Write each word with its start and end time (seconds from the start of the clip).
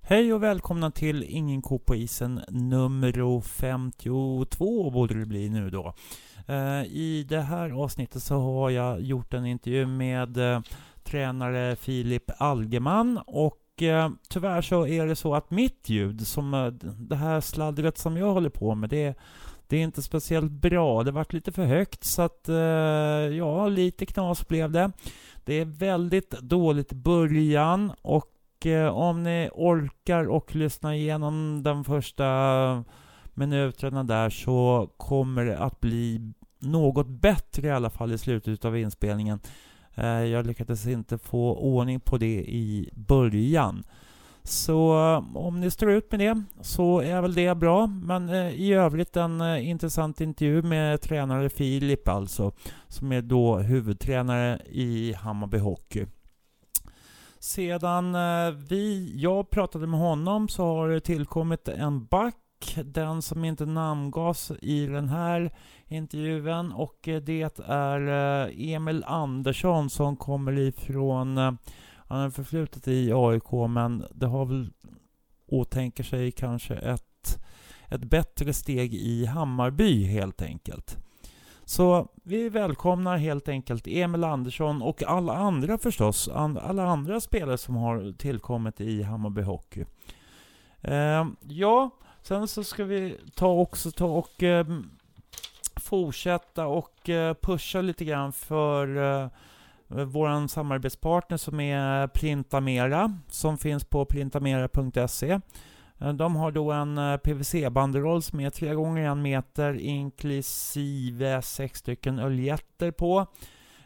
Hej 0.00 0.32
och 0.32 0.42
välkomna 0.42 0.90
till 0.90 1.24
Ingen 1.28 1.62
ko 1.62 1.78
på 1.78 1.96
isen 1.96 2.40
nummer 2.48 3.40
52 3.42 4.90
borde 4.90 5.18
det 5.18 5.26
bli 5.26 5.48
nu 5.48 5.70
då. 5.70 5.94
Eh, 6.48 6.82
I 6.84 7.26
det 7.28 7.40
här 7.40 7.70
avsnittet 7.70 8.22
så 8.22 8.40
har 8.40 8.70
jag 8.70 9.00
gjort 9.00 9.34
en 9.34 9.46
intervju 9.46 9.86
med 9.86 10.36
eh, 10.36 10.60
tränare 11.04 11.76
Filip 11.76 12.30
Algeman 12.38 13.20
och 13.26 13.82
eh, 13.82 14.10
tyvärr 14.28 14.62
så 14.62 14.86
är 14.86 15.06
det 15.06 15.16
så 15.16 15.34
att 15.34 15.50
mitt 15.50 15.88
ljud, 15.88 16.26
som 16.26 16.78
det 16.98 17.16
här 17.16 17.40
sladdret 17.40 17.98
som 17.98 18.16
jag 18.16 18.32
håller 18.32 18.50
på 18.50 18.74
med, 18.74 18.90
det, 18.90 19.18
det 19.66 19.76
är 19.76 19.82
inte 19.82 20.02
speciellt 20.02 20.52
bra. 20.52 21.02
Det 21.02 21.10
vart 21.10 21.32
lite 21.32 21.52
för 21.52 21.64
högt 21.64 22.04
så 22.04 22.22
att 22.22 22.48
ja, 23.38 23.68
lite 23.68 24.06
knas 24.06 24.48
blev 24.48 24.70
det. 24.70 24.92
Det 25.44 25.54
är 25.54 25.64
väldigt 25.64 26.30
dåligt 26.30 26.92
början 26.92 27.92
och 28.02 28.34
om 28.92 29.22
ni 29.22 29.50
orkar 29.52 30.28
och 30.28 30.54
lyssna 30.54 30.96
igenom 30.96 31.62
de 31.62 31.84
första 31.84 32.84
minuterna 33.34 34.04
där 34.04 34.30
så 34.30 34.90
kommer 34.96 35.44
det 35.44 35.58
att 35.58 35.80
bli 35.80 36.32
något 36.58 37.06
bättre 37.08 37.68
i 37.68 37.70
alla 37.70 37.90
fall 37.90 38.12
i 38.12 38.18
slutet 38.18 38.64
av 38.64 38.76
inspelningen. 38.76 39.40
Eh, 39.98 40.24
jag 40.24 40.46
lyckades 40.46 40.86
inte 40.86 41.18
få 41.18 41.56
ordning 41.56 42.00
på 42.00 42.18
det 42.18 42.44
i 42.44 42.90
början. 42.94 43.84
Så 44.42 44.92
eh, 44.92 45.36
om 45.36 45.60
ni 45.60 45.70
står 45.70 45.90
ut 45.90 46.10
med 46.10 46.20
det 46.20 46.42
så 46.60 47.00
är 47.00 47.22
väl 47.22 47.34
det 47.34 47.54
bra. 47.54 47.86
Men 47.86 48.28
eh, 48.28 48.48
i 48.50 48.72
övrigt 48.72 49.16
en 49.16 49.56
intressant 49.56 50.20
intervju 50.20 50.62
med 50.62 51.00
tränare 51.00 51.48
Filip 51.48 52.08
alltså, 52.08 52.52
som 52.88 53.12
är 53.12 53.22
då 53.22 53.58
huvudtränare 53.58 54.60
i 54.66 55.12
Hammarby 55.12 55.58
Hockey. 55.58 56.06
Sedan 57.40 58.16
vi, 58.68 59.12
jag 59.16 59.50
pratade 59.50 59.86
med 59.86 60.00
honom 60.00 60.48
så 60.48 60.64
har 60.64 60.88
det 60.88 61.00
tillkommit 61.00 61.68
en 61.68 62.06
back, 62.06 62.34
den 62.84 63.22
som 63.22 63.44
inte 63.44 63.66
namngavs 63.66 64.52
i 64.62 64.86
den 64.86 65.08
här 65.08 65.54
intervjun 65.86 66.72
och 66.72 66.98
det 67.02 67.60
är 67.66 68.00
eh, 68.46 68.72
Emil 68.72 69.04
Andersson 69.06 69.90
som 69.90 70.16
kommer 70.16 70.58
ifrån, 70.58 71.38
eh, 71.38 71.52
han 72.08 72.20
har 72.20 72.30
förflutet 72.30 72.88
i 72.88 73.12
AIK 73.12 73.52
men 73.68 74.04
det 74.14 74.26
har 74.26 74.44
väl 74.46 74.70
åtänker 75.46 76.04
sig 76.04 76.32
kanske 76.32 76.74
ett, 76.74 77.38
ett 77.88 78.04
bättre 78.04 78.52
steg 78.52 78.94
i 78.94 79.26
Hammarby 79.26 80.04
helt 80.04 80.42
enkelt. 80.42 80.98
Så 81.64 82.08
vi 82.24 82.48
välkomnar 82.48 83.16
helt 83.16 83.48
enkelt 83.48 83.86
Emil 83.86 84.24
Andersson 84.24 84.82
och 84.82 85.02
alla 85.02 85.36
andra 85.36 85.78
förstås, 85.78 86.28
alla 86.28 86.86
andra 86.86 87.20
spelare 87.20 87.58
som 87.58 87.76
har 87.76 88.12
tillkommit 88.12 88.80
i 88.80 89.02
Hammarby 89.02 89.42
Hockey. 89.42 89.84
Eh, 90.80 91.26
ja, 91.48 91.90
sen 92.28 92.48
så 92.48 92.64
ska 92.64 92.84
vi 92.84 93.16
ta 93.34 93.48
också 93.48 93.90
ta 93.90 94.06
och 94.06 94.42
eh, 94.42 94.66
fortsätta 95.76 96.66
och 96.66 97.08
eh, 97.08 97.34
pusha 97.34 97.80
lite 97.80 98.04
grann 98.04 98.32
för 98.32 98.96
eh, 99.22 99.28
vår 99.86 100.48
samarbetspartner 100.48 101.36
som 101.36 101.60
är 101.60 102.06
Printamera, 102.06 103.18
som 103.28 103.58
finns 103.58 103.84
på 103.84 104.04
printamera.se. 104.04 105.40
Eh, 105.98 106.12
de 106.12 106.36
har 106.36 106.50
då 106.50 106.72
en 106.72 106.98
eh, 106.98 107.16
PVC-banderoll 107.16 108.22
som 108.22 108.40
är 108.40 108.50
3 108.50 108.74
gånger 108.74 109.12
1 109.12 109.18
meter 109.18 109.74
inklusive 109.80 111.42
sex 111.42 111.78
stycken 111.78 112.18
öljetter 112.18 112.90
på 112.90 113.26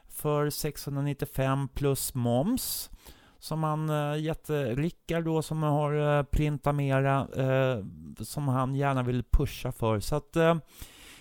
för 0.08 0.50
695 0.50 1.68
plus 1.68 2.14
moms. 2.14 2.90
Som 3.42 3.62
han 3.62 3.90
eh, 3.90 4.22
gett 4.22 4.50
Rickard 4.50 5.24
då 5.24 5.42
som 5.42 5.62
har 5.62 6.18
eh, 6.18 6.22
printat 6.22 6.74
mera 6.74 7.28
eh, 7.36 7.84
som 8.24 8.48
han 8.48 8.74
gärna 8.74 9.02
vill 9.02 9.24
pusha 9.30 9.72
för. 9.72 10.00
Så 10.00 10.16
att 10.16 10.36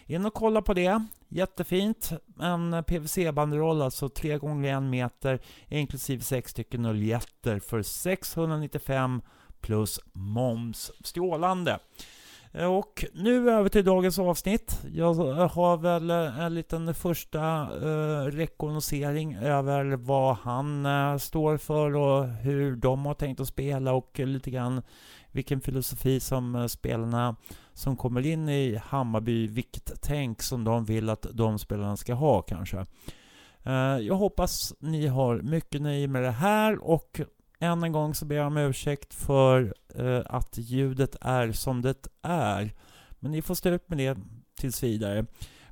in 0.06 0.26
och 0.26 0.34
kolla 0.34 0.62
på 0.62 0.74
det. 0.74 1.06
Jättefint. 1.28 2.12
En 2.42 2.84
PVC-banderoll, 2.84 3.82
alltså 3.82 4.10
3 4.10 4.38
gånger 4.38 4.78
1 4.78 4.84
meter 4.84 5.40
inklusive 5.70 6.24
sex 6.24 6.52
stycken 6.52 6.86
öljetter 6.86 7.60
för 7.60 7.82
695 7.82 9.22
plus 9.62 10.00
moms. 10.14 10.92
Strålande! 11.04 11.80
Eh, 12.54 12.66
och 12.66 13.06
nu 13.14 13.52
över 13.52 13.70
till 13.70 13.86
dagens 13.86 14.20
avsnitt. 14.20 14.82
Jag 14.94 15.14
har 15.48 15.78
väl 15.78 16.10
eh, 16.10 16.40
en 16.40 16.54
liten 16.54 16.94
första 16.94 17.62
eh, 17.62 18.26
rekognosering 18.26 19.36
över 19.36 19.86
vad 19.96 20.36
han 20.36 20.86
eh, 20.86 21.18
står 21.18 21.58
för 21.58 21.96
och 21.96 22.28
hur 22.28 22.76
de 22.76 23.06
har 23.06 23.14
tänkt 23.14 23.40
att 23.40 23.48
spela 23.48 23.94
och 23.94 24.20
lite 24.20 24.52
grann 24.52 24.82
vilken 25.32 25.62
filosofi 25.62 26.20
som 26.20 26.56
eh, 26.56 26.66
spelarna 26.66 27.36
som 27.74 27.98
kommer 27.98 28.26
in 28.26 28.50
i 28.50 28.82
Hammarby, 28.84 29.48
vilket 29.48 30.02
tänk 30.02 30.42
som 30.42 30.64
de 30.64 30.86
vill 30.86 31.10
att 31.10 31.26
de 31.34 31.60
spelarna 31.60 31.98
ska 31.98 32.14
ha 32.14 32.42
kanske. 32.42 32.86
Jag 34.02 34.16
hoppas 34.16 34.74
ni 34.80 35.08
har 35.08 35.42
mycket 35.42 35.82
nöje 35.82 36.08
med 36.08 36.24
det 36.24 36.32
här 36.32 36.84
och 36.84 37.22
än 37.62 37.84
en 37.84 37.92
gång 37.92 38.14
så 38.16 38.26
ber 38.26 38.36
jag 38.36 38.48
om 38.48 38.58
ursäkt 38.58 39.14
för 39.14 39.74
eh, 39.96 40.22
att 40.26 40.58
ljudet 40.58 41.16
är 41.22 41.52
som 41.52 41.82
det 41.82 42.08
är. 42.22 42.74
Men 43.20 43.32
ni 43.32 43.42
får 43.42 43.56
stå 43.56 43.70
ut 43.70 43.90
med 43.90 43.98
det 43.98 44.18
tills 44.60 44.84
vidare. 44.84 45.26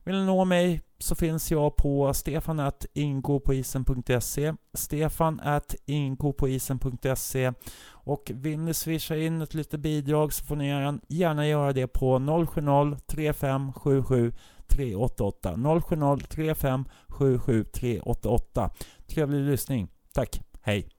Vill 0.04 0.16
ni 0.16 0.26
nå 0.26 0.46
mig 0.46 0.82
så 0.98 1.16
finns 1.16 1.52
jag 1.52 1.76
på 1.76 2.14
stefanatingopoisen.se 2.14 4.54
stefanatingopoisen.se 4.74 7.52
och 7.90 8.32
vill 8.36 8.60
ni 8.60 8.74
swisha 8.74 9.18
in 9.18 9.42
ett 9.42 9.54
litet 9.54 9.80
bidrag 9.80 10.34
så 10.34 10.46
får 10.46 10.56
ni 10.56 10.68
gärna- 10.68 11.00
gärna 11.08 11.48
göra 11.48 11.74
det 11.74 11.88
på 11.88 12.20
070-3577 12.20 14.34
388 14.68 15.56
070 15.82 16.18
3577 16.30 17.64
388 17.64 18.70
Trevlig 19.08 19.44
lyssning. 19.44 19.88
Tack. 20.14 20.42
Hej. 20.62 20.90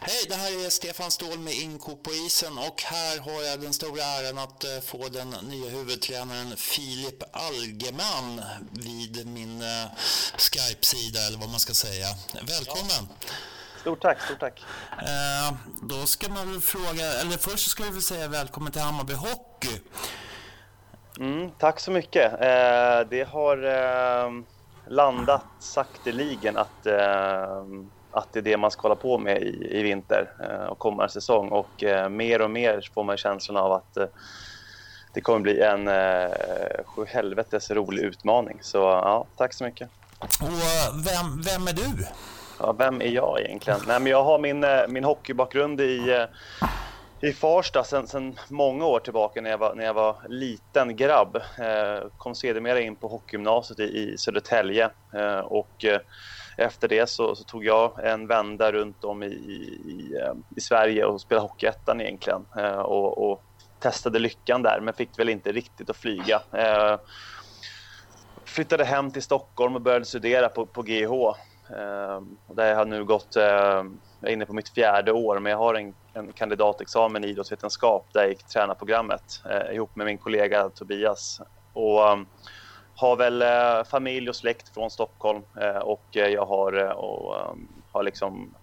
Hej, 0.00 0.26
det 0.28 0.34
här 0.34 0.66
är 0.66 0.70
Stefan 0.70 1.10
Ståhl 1.10 1.38
med 1.38 1.54
Inko 1.54 1.96
på 1.96 2.12
isen 2.12 2.58
och 2.58 2.82
här 2.82 3.18
har 3.18 3.42
jag 3.42 3.60
den 3.60 3.72
stora 3.72 4.02
äran 4.02 4.38
att 4.38 4.64
eh, 4.64 4.80
få 4.86 5.08
den 5.08 5.30
nya 5.30 5.70
huvudtränaren 5.70 6.56
Filip 6.56 7.22
Algeman 7.32 8.42
vid 8.72 9.26
min 9.26 9.62
eh, 9.62 9.86
Skype-sida 10.36 11.20
eller 11.26 11.38
vad 11.38 11.48
man 11.48 11.60
ska 11.60 11.74
säga. 11.74 12.06
Välkommen! 12.34 13.08
Stort 13.80 14.02
tack, 14.02 14.22
stort 14.22 14.40
tack. 14.40 14.62
Eh, 14.98 15.54
då 15.82 16.06
ska 16.06 16.28
man 16.28 16.52
väl 16.52 16.60
fråga, 16.60 17.12
eller 17.12 17.36
först 17.38 17.70
ska 17.70 17.84
vi 17.84 17.90
väl 17.90 18.02
säga 18.02 18.28
välkommen 18.28 18.72
till 18.72 18.82
Hammarby 18.82 19.14
Hockey. 19.14 19.80
Mm, 21.18 21.50
tack 21.58 21.80
så 21.80 21.90
mycket. 21.90 22.32
Eh, 22.32 23.08
det 23.10 23.28
har 23.28 23.64
eh, 23.64 24.30
landat 24.86 25.44
sakteligen 25.58 26.56
att, 26.56 26.86
eh, 26.86 27.62
att 28.10 28.32
det 28.32 28.38
är 28.38 28.42
det 28.42 28.56
man 28.56 28.70
ska 28.70 28.82
hålla 28.82 28.94
på 28.94 29.18
med 29.18 29.42
i, 29.42 29.78
i 29.78 29.82
vinter 29.82 30.30
eh, 30.40 30.66
och 30.66 30.78
kommande 30.78 31.12
säsong. 31.12 31.48
Och 31.48 31.84
eh, 31.84 32.08
mer 32.08 32.42
och 32.42 32.50
mer 32.50 32.90
får 32.94 33.04
man 33.04 33.16
känslan 33.16 33.56
av 33.56 33.72
att 33.72 33.96
eh, 33.96 34.06
det 35.14 35.20
kommer 35.20 35.40
bli 35.40 35.60
en 35.60 35.88
eh, 35.88 36.30
sju 36.84 37.04
helvetes 37.06 37.70
rolig 37.70 38.02
utmaning. 38.02 38.58
Så 38.60 38.78
ja, 38.78 39.26
tack 39.36 39.54
så 39.54 39.64
mycket. 39.64 39.88
Och 40.18 40.48
vem, 41.06 41.42
vem 41.42 41.66
är 41.68 41.72
du? 41.72 42.06
Ja, 42.58 42.72
vem 42.72 43.02
är 43.02 43.10
jag 43.10 43.40
egentligen? 43.40 43.80
Nej, 43.86 44.00
men 44.00 44.12
jag 44.12 44.24
har 44.24 44.38
min, 44.38 44.66
min 44.88 45.04
hockeybakgrund 45.04 45.80
i, 45.80 46.26
i 47.22 47.32
Farsta 47.32 47.84
sen, 47.84 48.06
sen 48.06 48.38
många 48.48 48.86
år 48.86 49.00
tillbaka 49.00 49.40
när 49.40 49.50
jag 49.50 49.58
var, 49.58 49.74
när 49.74 49.84
jag 49.84 49.94
var 49.94 50.16
liten 50.28 50.96
grabb. 50.96 51.36
Eh, 51.36 52.08
kom 52.16 52.34
sedermera 52.34 52.80
in 52.80 52.96
på 52.96 53.08
hockeygymnasiet 53.08 53.80
i, 53.80 53.82
i 53.82 54.18
Södertälje 54.18 54.90
eh, 55.14 55.38
och 55.38 55.84
eh, 55.84 56.00
efter 56.56 56.88
det 56.88 57.08
så, 57.08 57.34
så 57.34 57.44
tog 57.44 57.64
jag 57.64 58.06
en 58.06 58.26
vända 58.26 58.72
runt 58.72 59.04
om 59.04 59.22
i, 59.22 59.26
i, 59.26 59.80
i, 59.86 60.16
eh, 60.20 60.32
i 60.56 60.60
Sverige 60.60 61.04
och 61.04 61.20
spelade 61.20 61.46
Hockeyettan 61.46 62.00
egentligen 62.00 62.46
eh, 62.56 62.78
och, 62.78 63.30
och 63.30 63.42
testade 63.78 64.18
lyckan 64.18 64.62
där 64.62 64.80
men 64.80 64.94
fick 64.94 65.18
väl 65.18 65.28
inte 65.28 65.52
riktigt 65.52 65.90
att 65.90 65.96
flyga. 65.96 66.42
Eh, 66.52 66.96
flyttade 68.44 68.84
hem 68.84 69.10
till 69.10 69.22
Stockholm 69.22 69.74
och 69.74 69.82
började 69.82 70.04
studera 70.04 70.48
på, 70.48 70.66
på 70.66 70.82
GH 70.82 71.12
eh, 71.76 72.20
Där 72.54 72.74
har 72.74 72.84
nu 72.84 73.04
gått, 73.04 73.36
eh, 73.36 73.84
jag 74.22 74.30
är 74.30 74.32
inne 74.32 74.46
på 74.46 74.52
mitt 74.52 74.68
fjärde 74.68 75.12
år, 75.12 75.38
men 75.38 75.50
jag 75.50 75.58
har 75.58 75.74
en, 75.74 75.94
en 76.12 76.32
kandidatexamen 76.32 77.24
i 77.24 77.28
idrottsvetenskap 77.28 78.06
där 78.12 78.20
jag 78.20 78.28
gick 78.28 78.44
tränarprogrammet 78.44 79.42
eh, 79.50 79.74
ihop 79.74 79.96
med 79.96 80.06
min 80.06 80.18
kollega 80.18 80.68
Tobias. 80.68 81.40
Och 81.72 82.12
um, 82.12 82.26
har 82.94 83.16
väl 83.16 83.42
eh, 83.42 83.84
familj 83.84 84.28
och 84.28 84.36
släkt 84.36 84.74
från 84.74 84.90
Stockholm 84.90 85.42
eh, 85.60 85.76
och 85.76 86.04
jag 86.10 86.46
har, 86.46 86.92
och, 86.92 87.50
um, 87.50 87.68
har 87.92 88.02
liksom 88.02 88.54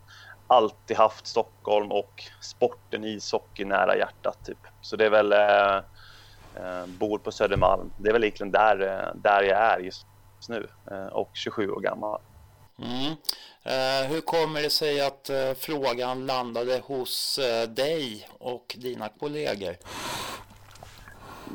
alltid 0.47 0.97
haft 0.97 1.27
Stockholm 1.27 1.91
och 1.91 2.23
sporten 2.41 3.03
ishockey 3.03 3.65
nära 3.65 3.97
hjärtat. 3.97 4.45
Typ. 4.45 4.67
Så 4.81 4.95
det 4.95 5.05
är 5.05 5.09
väl, 5.09 5.31
eh, 5.33 5.75
eh, 6.55 6.85
bor 6.85 7.17
på 7.17 7.31
Södermalm. 7.31 7.91
Det 7.97 8.09
är 8.09 8.13
väl 8.13 8.23
egentligen 8.23 8.51
där, 8.51 9.11
där 9.15 9.43
jag 9.43 9.59
är 9.59 9.79
just 9.79 10.05
nu 10.49 10.67
eh, 10.91 11.05
och 11.05 11.29
27 11.33 11.71
år 11.71 11.79
gammal. 11.79 12.21
Mm. 12.81 13.15
Eh, 13.63 14.09
hur 14.09 14.21
kommer 14.21 14.61
det 14.61 14.69
sig 14.69 15.01
att 15.01 15.29
eh, 15.29 15.53
frågan 15.57 16.25
landade 16.25 16.81
hos 16.85 17.39
eh, 17.39 17.69
dig 17.69 18.27
och 18.39 18.75
dina 18.77 19.09
kollegor? 19.09 19.75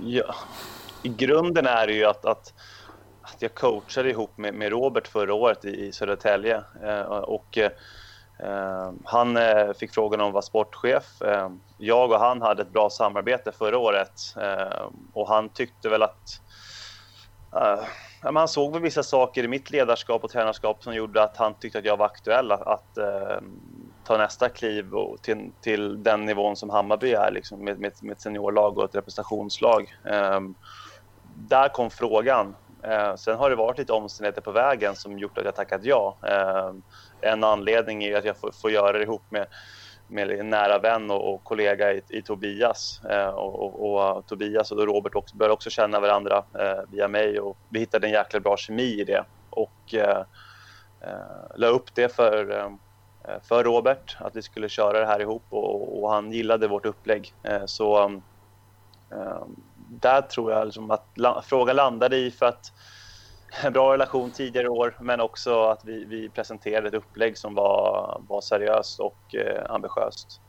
Ja, 0.03 0.35
I 1.03 1.09
grunden 1.09 1.67
är 1.67 1.87
det 1.87 1.93
ju 1.93 2.05
att, 2.05 2.25
att, 2.25 2.53
att 3.23 3.43
jag 3.43 3.55
coachade 3.55 4.11
ihop 4.11 4.39
med, 4.39 4.55
med 4.55 4.71
Robert 4.71 5.09
förra 5.09 5.35
året 5.35 5.65
i, 5.65 5.87
i 5.87 5.93
Södertälje 5.93 6.63
eh, 6.83 7.01
och 7.03 7.59
Eh, 8.39 8.93
han 9.05 9.37
eh, 9.37 9.73
fick 9.73 9.95
frågan 9.95 10.21
om 10.21 10.27
att 10.27 10.33
vara 10.33 10.43
sportchef. 10.43 11.23
Eh, 11.23 11.51
jag 11.79 12.11
och 12.11 12.21
han 12.21 12.43
hade 12.43 12.63
ett 12.63 12.73
bra 12.73 12.91
samarbete 12.91 13.53
förra 13.53 13.79
året 13.79 14.35
eh, 14.41 14.89
och 15.13 15.29
han 15.29 15.49
tyckte 15.49 15.89
väl 15.89 16.03
att 16.03 16.41
han 18.25 18.49
såg 18.49 18.73
väl 18.73 18.83
vissa 18.83 19.03
saker 19.03 19.45
i 19.45 19.49
mitt 19.49 19.71
ledarskap 19.71 20.25
och 20.25 20.31
tränarskap 20.31 20.83
som 20.83 20.95
gjorde 20.95 21.23
att 21.23 21.37
han 21.37 21.55
tyckte 21.55 21.79
att 21.79 21.85
jag 21.85 21.97
var 21.97 22.07
aktuell 22.07 22.53
att, 22.53 22.63
att 22.63 22.99
ehm, 22.99 23.61
ta 24.05 24.19
nästa 24.19 24.49
kliv 24.49 24.91
till, 25.23 25.51
till, 25.61 26.03
den 26.03 26.25
nivån 26.25 26.57
som 26.57 26.71
Hammarby 26.71 27.13
är 27.13 27.31
liksom, 27.31 27.65
med, 27.65 27.81
med, 27.81 27.93
med 28.03 28.13
ett 28.13 28.21
seniorlag 28.21 28.79
och 28.79 28.85
ett 28.85 28.95
representationslag. 28.95 29.95
Ehm, 30.05 30.55
där 31.35 31.69
kom 31.69 31.91
frågan. 31.91 32.57
Eh, 32.83 33.15
sen 33.15 33.37
har 33.37 33.51
det 33.51 33.57
varit 33.57 33.79
lite 33.79 33.93
omständigheter 33.93 34.41
på 34.41 34.53
vägen 34.53 34.95
som 34.95 35.19
gjort 35.19 35.39
att 35.39 35.45
jag 35.45 35.57
tackat 35.57 35.85
ja 35.85 36.17
ehm, 36.23 36.83
en 37.21 37.45
anledning 37.45 38.05
är 38.05 38.17
att 38.17 38.25
jag 38.25 38.37
får, 38.37 38.51
får 38.63 38.71
göra 38.71 38.93
det 38.93 39.03
ihop 39.03 39.31
med, 39.31 39.47
med 40.09 40.31
en 40.31 40.51
nära 40.51 40.79
vän 40.79 41.11
och, 41.11 41.35
och 41.35 41.45
kollega 41.45 41.93
i, 41.93 42.03
i 42.09 42.23
Tobias. 42.23 43.01
Eh, 43.11 43.29
och, 43.29 43.65
och, 43.65 44.17
och, 44.17 44.27
Tobias 44.27 44.73
och 44.73 44.87
Robert 44.87 45.15
också, 45.15 45.37
började 45.37 45.55
också 45.55 45.71
känna 45.71 46.01
varandra 46.01 46.45
eh, 46.59 46.81
via 46.91 47.09
mig 47.09 47.41
och 47.41 47.57
vi 47.69 47.79
hittade 47.79 48.07
en 48.07 48.13
jäkla 48.13 48.41
bra 48.41 48.57
kemi 48.57 49.01
i 49.01 49.05
det. 49.05 49.25
Och 49.51 49.95
eh, 49.95 50.25
eh 51.01 51.57
la 51.57 51.67
upp 51.67 51.95
det 51.95 52.15
för, 52.15 52.51
eh, 52.59 52.71
för 53.43 53.65
Robert, 53.65 54.17
att 54.21 54.37
vi 54.37 54.43
skulle 54.43 54.69
köra 54.69 55.01
det 55.01 55.07
här 55.07 55.21
ihop 55.21 55.45
och, 55.51 56.03
och 56.03 56.11
han 56.11 56.33
gillade 56.33 56.69
vårt 56.69 56.87
upplägg. 56.87 57.35
Eh, 57.43 57.65
så 57.67 58.05
eh, 59.11 59.45
där 59.89 60.23
tror 60.23 60.53
jag 60.53 60.65
liksom 60.65 60.91
att 60.91 61.07
la, 61.15 61.43
frågan 61.43 61.77
landade 61.77 62.17
i 62.17 62.31
för 62.31 62.47
att 62.47 62.73
en 63.63 63.73
bra 63.73 63.93
relation 63.93 64.31
tidigare 64.31 64.69
år, 64.69 64.97
men 65.01 65.21
också 65.21 65.65
att 65.65 65.85
vi, 65.85 66.05
vi 66.05 66.29
presenterade 66.29 66.89
ett 66.89 66.95
upplägg 66.95 67.39
som 67.39 67.55
var, 67.55 68.23
var 68.29 68.41
seriöst 68.41 69.01
och 69.01 69.35
eh, 69.35 69.71
ambitiöst. 69.71 70.41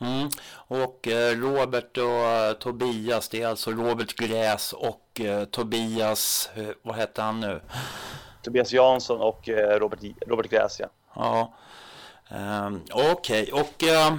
Mm. 0.00 0.28
Och 0.54 1.08
eh, 1.08 1.36
Robert 1.36 1.96
och 1.96 2.04
eh, 2.04 2.52
Tobias, 2.52 3.28
det 3.28 3.42
är 3.42 3.48
alltså 3.48 3.70
Robert 3.70 4.16
Gräs 4.16 4.72
och 4.72 5.20
Tobias, 5.50 6.50
vad 6.82 6.96
hette 6.96 7.22
han 7.22 7.40
nu? 7.40 7.60
Tobias 8.42 8.72
Jansson 8.72 9.20
och 9.20 9.48
Robert, 9.48 10.00
Robert 10.26 10.50
Gräs, 10.50 10.80
ja. 10.80 10.86
Ja, 11.14 11.54
ehm, 12.28 12.80
okej. 12.92 13.52
Okay. 13.52 13.60
Och 13.60 14.10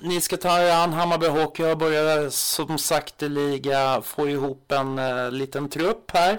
ni 0.00 0.20
ska 0.20 0.36
ta 0.36 0.60
er 0.60 0.72
an 0.72 0.92
Hammarby 0.92 1.26
Hockey 1.26 1.64
och 1.64 1.78
börja 1.78 2.30
som 2.30 2.78
sagt 2.78 3.22
liga 3.22 4.02
få 4.02 4.28
ihop 4.28 4.72
en 4.72 5.00
liten 5.38 5.68
trupp 5.68 6.10
här. 6.10 6.38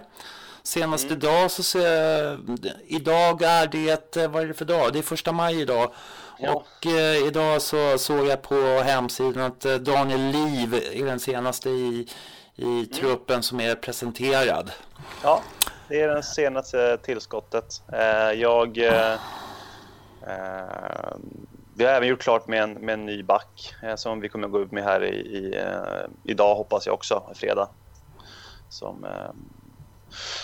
Senast 0.64 1.06
mm. 1.06 1.18
idag 1.18 1.52
så 1.52 1.64
ser 1.64 2.40
idag 2.88 3.42
är 3.42 3.68
det, 3.68 4.28
vad 4.28 4.44
är 4.44 4.48
det 4.48 4.54
för 4.54 4.66
dag? 4.66 4.94
Det 4.94 5.00
är 5.00 5.04
första 5.04 5.32
maj 5.32 5.62
idag. 5.62 5.94
Ja. 6.40 6.54
Och 6.54 6.86
eh, 6.86 7.28
idag 7.28 7.62
så 7.62 7.98
såg 7.98 8.26
jag 8.28 8.42
på 8.42 8.56
hemsidan 8.86 9.44
att 9.44 9.66
eh, 9.66 9.76
Daniel 9.76 10.22
Liv 10.22 10.74
är 10.74 11.06
den 11.06 11.20
senaste 11.20 11.70
i, 11.70 12.08
i 12.56 12.64
mm. 12.64 12.86
truppen 12.86 13.44
som 13.44 13.60
är 13.60 13.76
presenterad. 13.76 14.72
Ja, 15.24 15.42
det 15.90 16.02
är 16.02 16.16
det 16.16 16.24
senaste 16.24 16.98
tillskottet. 16.98 17.82
Eh, 17.94 18.32
jag... 18.42 18.78
Eh, 18.78 19.14
eh, 20.28 21.18
vi 21.76 21.86
har 21.86 21.92
även 21.92 22.08
gjort 22.08 22.22
klart 22.22 22.48
med 22.48 22.64
en, 22.64 22.74
med 22.74 22.94
en 22.94 23.06
ny 23.06 23.24
back 23.24 23.76
eh, 23.84 23.96
som 23.96 24.20
vi 24.20 24.30
kommer 24.30 24.48
att 24.48 24.52
gå 24.52 24.62
ut 24.62 24.72
med 24.72 24.84
här 24.84 25.04
i, 25.04 25.16
i 25.16 25.66
idag 26.24 26.56
hoppas 26.56 26.86
jag 26.86 26.96
också, 26.96 27.24
fredag. 27.36 27.70
Som 28.70 29.06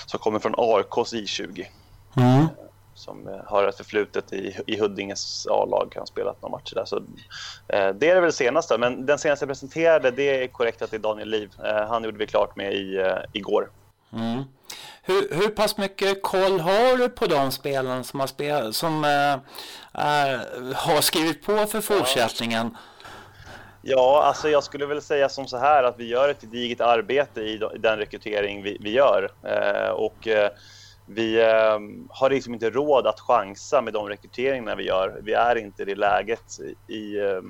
som 0.06 0.20
kommer 0.20 0.40
från 0.40 0.56
AIKs 0.58 1.14
I20. 1.14 1.66
Mm. 2.18 2.48
Som 2.96 3.28
eh, 3.28 3.40
har 3.46 3.68
ett 3.68 3.78
förflutet 3.78 4.34
i, 4.34 4.58
i 4.68 4.80
Huddinges 4.80 5.48
A-lag, 5.48 5.96
har 6.00 6.06
spelat 6.06 6.42
några 6.42 6.58
matcher 6.58 6.76
där. 6.76 6.86
Så, 6.86 6.98
eh, 7.68 7.90
det 7.90 8.10
är 8.10 8.16
väl 8.16 8.24
det 8.24 8.32
senaste, 8.32 8.78
men 8.78 9.06
den 9.06 9.20
senaste 9.20 9.44
jag 9.44 9.50
presenterade, 9.50 10.12
det 10.12 10.44
är 10.44 10.48
korrekt 10.48 10.82
att 10.82 10.92
det 10.92 10.98
är 10.98 11.00
Daniel 11.00 11.30
Liv. 11.30 11.52
Eh, 11.66 11.88
han 11.88 12.04
gjorde 12.04 12.18
vi 12.18 12.28
klart 12.28 12.56
med 12.56 12.74
i, 12.74 12.98
eh, 12.98 13.18
igår. 13.34 13.70
Mm. 14.14 14.44
Hur, 15.02 15.36
hur 15.36 15.48
pass 15.48 15.78
mycket 15.78 16.22
koll 16.22 16.60
har 16.60 16.98
du 16.98 17.10
på 17.10 17.26
de 17.26 17.52
spelarna 17.52 18.04
som 18.04 18.20
har, 18.20 18.28
spel, 18.28 18.74
som, 18.74 19.04
eh, 19.04 19.38
har 20.76 21.02
skrivit 21.02 21.46
på 21.46 21.66
för 21.66 21.82
fortsättningen? 21.82 22.70
Ja. 22.74 22.80
Ja, 23.82 24.24
alltså 24.24 24.50
jag 24.50 24.64
skulle 24.64 24.86
väl 24.86 25.02
säga 25.02 25.30
som 25.30 25.48
så 25.48 25.58
här 25.58 25.84
att 25.84 25.96
vi 26.00 26.08
gör 26.08 26.30
ett 26.30 26.42
gediget 26.42 26.82
arbete 26.82 27.42
i 27.42 27.62
den 27.80 27.98
rekrytering 27.98 28.64
vi, 28.64 28.78
vi 28.82 28.92
gör. 28.92 29.32
Eh, 29.48 29.90
och 29.90 30.28
eh, 30.28 30.50
vi 31.06 31.42
eh, 31.42 31.80
har 32.10 32.30
liksom 32.30 32.54
inte 32.54 32.70
råd 32.70 33.08
att 33.08 33.20
chansa 33.20 33.82
med 33.82 33.94
de 33.94 34.10
rekryteringarna 34.10 34.76
vi 34.76 34.84
gör. 34.84 35.20
Vi 35.24 35.34
är 35.34 35.56
inte 35.56 35.82
i 35.82 35.86
det 35.86 35.96
läget 35.96 36.60
i 36.88 37.18
eh, 37.20 37.42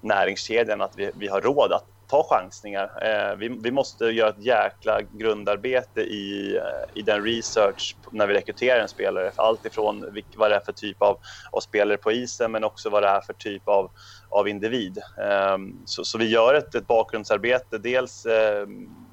näringskedjan 0.00 0.80
att 0.80 0.92
vi, 0.96 1.10
vi 1.14 1.28
har 1.28 1.40
råd 1.40 1.72
att 1.72 1.84
ta 2.10 2.26
chansningar. 2.30 2.90
Eh, 3.02 3.36
vi, 3.36 3.48
vi, 3.48 3.70
måste 3.70 4.04
göra 4.04 4.28
ett 4.28 4.44
jäkla 4.44 5.02
grundarbete 5.02 6.00
i, 6.00 6.56
eh, 6.56 6.98
i 6.98 7.02
den 7.02 7.24
research 7.24 7.96
när 8.10 8.26
vi 8.26 8.34
rekryterar 8.34 8.80
en 8.80 8.88
spelare. 8.88 9.32
Allt 9.36 9.66
ifrån 9.66 10.22
vad 10.36 10.50
det 10.50 10.56
är 10.56 10.60
för 10.60 10.72
typ 10.72 11.02
av, 11.02 11.18
av 11.52 11.60
spelare 11.60 11.96
på 11.96 12.12
isen 12.12 12.52
men 12.52 12.64
också 12.64 12.90
vad 12.90 13.02
det 13.02 13.08
är 13.08 13.20
för 13.20 13.32
typ 13.32 13.68
av, 13.68 13.90
av 14.28 14.48
individ. 14.48 14.98
Eh, 14.98 15.58
så, 15.84 16.04
så, 16.04 16.18
vi 16.18 16.28
gör 16.28 16.54
ett, 16.54 16.74
ett 16.74 16.86
bakgrundsarbete. 16.86 17.78
Dels 17.78 18.26
eh, 18.26 18.66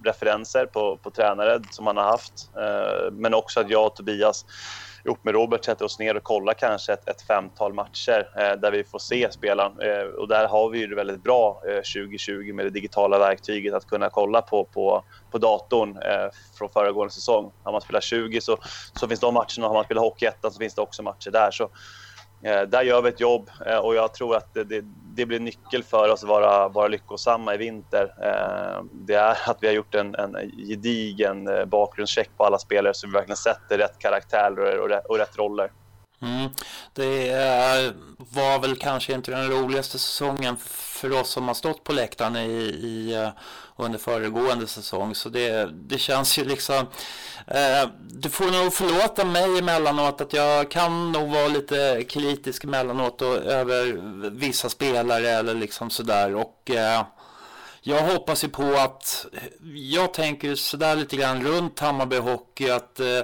referenser 0.03 0.65
på, 0.65 0.98
på 0.98 1.12
tränare 1.12 1.62
som 1.71 1.86
man 1.86 1.98
har 1.98 2.03
haft 2.03 2.50
eh, 2.57 3.12
men 3.12 3.33
också 3.33 3.60
att 3.60 3.69
jag 3.69 3.86
och 3.86 3.95
Tobias 3.95 4.45
ihop 5.07 5.23
med 5.23 5.33
Robert 5.33 5.65
sätter 5.65 5.85
oss 5.85 5.99
ner 5.99 6.17
och 6.17 6.23
kollar 6.23 6.53
kanske 6.53 6.93
ett, 6.93 7.09
ett 7.09 7.21
femtal 7.21 7.73
matcher 7.73 8.29
eh, 8.37 8.59
där 8.59 8.71
vi 8.71 8.83
får 8.83 8.99
se 8.99 9.31
spelaren. 9.31 9.71
Eh, 9.81 10.07
och 10.07 10.27
där 10.27 10.47
har 10.47 10.69
vi 10.69 10.79
ju 10.79 10.87
det 10.87 10.95
väldigt 10.95 11.23
bra 11.23 11.61
eh, 11.67 11.75
2020 11.75 12.53
med 12.53 12.65
det 12.65 12.69
digitala 12.69 13.19
verktyget 13.19 13.73
att 13.73 13.87
kunna 13.87 14.09
kolla 14.09 14.41
på, 14.41 14.63
på, 14.63 15.03
på 15.31 15.37
datorn 15.37 15.97
eh, 15.97 16.29
från 16.57 16.69
föregående 16.69 17.13
säsong. 17.13 17.51
Har 17.63 17.71
man 17.71 17.81
spelat 17.81 18.03
20 18.03 18.41
så, 18.41 18.57
så 18.99 19.07
finns 19.07 19.19
de 19.19 19.33
matcherna, 19.33 19.67
har 19.67 19.73
man 19.73 19.83
spelat 19.83 20.03
Hockeyettan 20.03 20.51
så 20.51 20.59
finns 20.59 20.75
det 20.75 20.81
också 20.81 21.03
matcher 21.03 21.31
där. 21.31 21.51
Så 21.51 21.69
Eh, 22.41 22.62
där 22.62 22.82
gör 22.82 23.01
vi 23.01 23.10
ett 23.10 23.20
jobb 23.20 23.50
eh, 23.65 23.77
och 23.77 23.96
jag 23.96 24.13
tror 24.13 24.36
att 24.36 24.53
det, 24.53 24.84
det, 25.15 25.25
blir 25.25 25.39
nyckel 25.39 25.84
för 25.84 26.10
oss 26.10 26.24
att 26.24 26.29
vara, 26.29 26.67
vara 26.67 26.88
lyckosamma 26.88 27.53
i 27.53 27.58
vinter. 27.58 28.13
Eh, 28.24 28.84
det 28.94 29.13
är 29.13 29.50
att 29.50 29.58
vi 29.62 29.67
har 29.67 29.74
gjort 29.74 29.96
en, 29.96 30.15
en 30.15 30.36
gedigen 30.67 31.50
bakgrundscheck 31.70 32.29
på 32.38 32.46
alla 32.46 32.60
spelare 32.60 32.94
så 32.94 33.08
vi 33.08 33.13
verkligen 33.13 33.38
sätter 33.38 33.77
rätt 33.77 34.00
karaktär 34.00 34.79
och, 34.79 35.01
och 35.10 35.17
rätt 35.17 35.38
roller. 35.38 35.72
Mm. 36.22 36.50
Det 36.94 37.32
var 38.17 38.60
väl 38.60 38.75
kanske 38.75 39.13
inte 39.13 39.32
den 39.32 39.51
roligaste 39.51 40.00
säsongen 40.00 40.58
för 40.58 41.22
oss 41.22 41.29
som 41.29 41.48
har 41.48 41.56
stått 41.56 41.84
på 41.84 41.94
läktaren 41.94 42.36
i, 42.36 42.62
i 42.63 43.32
under 43.77 44.00
föregående 44.00 44.67
säsong. 44.67 45.15
Så 45.15 45.29
det, 45.29 45.72
det 45.72 45.98
känns 45.98 46.39
ju 46.39 46.46
liksom... 46.46 46.88
Eh, 47.48 47.89
du 48.10 48.29
får 48.29 48.46
nog 48.46 48.74
förlåta 48.74 49.25
mig 49.25 49.57
emellanåt 49.57 50.22
att 50.22 50.34
jag 50.34 50.72
kan 50.72 51.12
nog 51.12 51.31
vara 51.31 51.48
lite 51.48 52.03
kritisk 52.10 52.63
emellanåt 52.63 53.22
och, 53.22 53.36
över 53.36 54.01
vissa 54.29 54.69
spelare 54.69 55.29
eller 55.29 55.53
liksom 55.53 55.89
sådär. 55.89 56.36
Och 56.36 56.69
eh, 56.69 57.03
jag 57.81 58.01
hoppas 58.01 58.43
ju 58.43 58.50
på 58.50 58.63
att... 58.63 59.25
Jag 59.74 60.13
tänker 60.13 60.55
sådär 60.55 60.96
lite 60.96 61.17
grann 61.17 61.43
runt 61.43 61.79
Hammarby 61.79 62.17
Hockey 62.17 62.69
att 62.69 63.00
eh, 63.00 63.22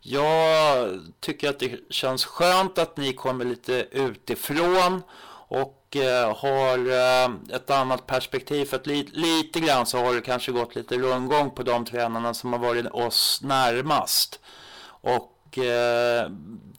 jag 0.00 0.88
tycker 1.20 1.50
att 1.50 1.58
det 1.58 1.92
känns 1.92 2.24
skönt 2.24 2.78
att 2.78 2.96
ni 2.96 3.12
kommer 3.12 3.44
lite 3.44 3.86
utifrån 3.90 5.02
och 5.48 5.83
Eh, 5.96 6.36
har 6.36 6.78
eh, 6.78 7.56
ett 7.56 7.70
annat 7.70 8.06
perspektiv. 8.06 8.64
För 8.64 8.76
att 8.76 8.86
li 8.86 9.08
lite 9.12 9.60
grann 9.60 9.86
så 9.86 9.98
har 9.98 10.14
det 10.14 10.20
kanske 10.20 10.52
gått 10.52 10.74
lite 10.74 10.98
rundgång 10.98 11.50
på 11.50 11.62
de 11.62 11.84
tränarna 11.84 12.34
som 12.34 12.52
har 12.52 12.60
varit 12.60 12.86
oss 12.86 13.40
närmast. 13.42 14.40
Och 14.86 15.58
eh, 15.58 16.30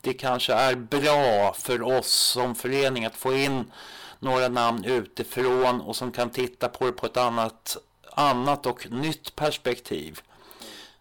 det 0.02 0.14
kanske 0.14 0.54
är 0.54 0.76
bra 0.76 1.54
för 1.54 1.82
oss 1.82 2.12
som 2.12 2.56
förening 2.56 3.06
att 3.06 3.16
få 3.16 3.34
in 3.34 3.72
några 4.20 4.48
namn 4.48 4.86
utifrån 4.86 5.82
och 5.82 5.96
som 5.96 6.12
kan 6.12 6.30
titta 6.30 6.70
på 6.70 6.86
det 6.86 6.92
på 6.92 7.06
ett 7.06 7.18
annat, 7.18 7.78
annat 8.12 8.66
och 8.66 8.92
nytt 8.92 9.36
perspektiv. 9.36 10.22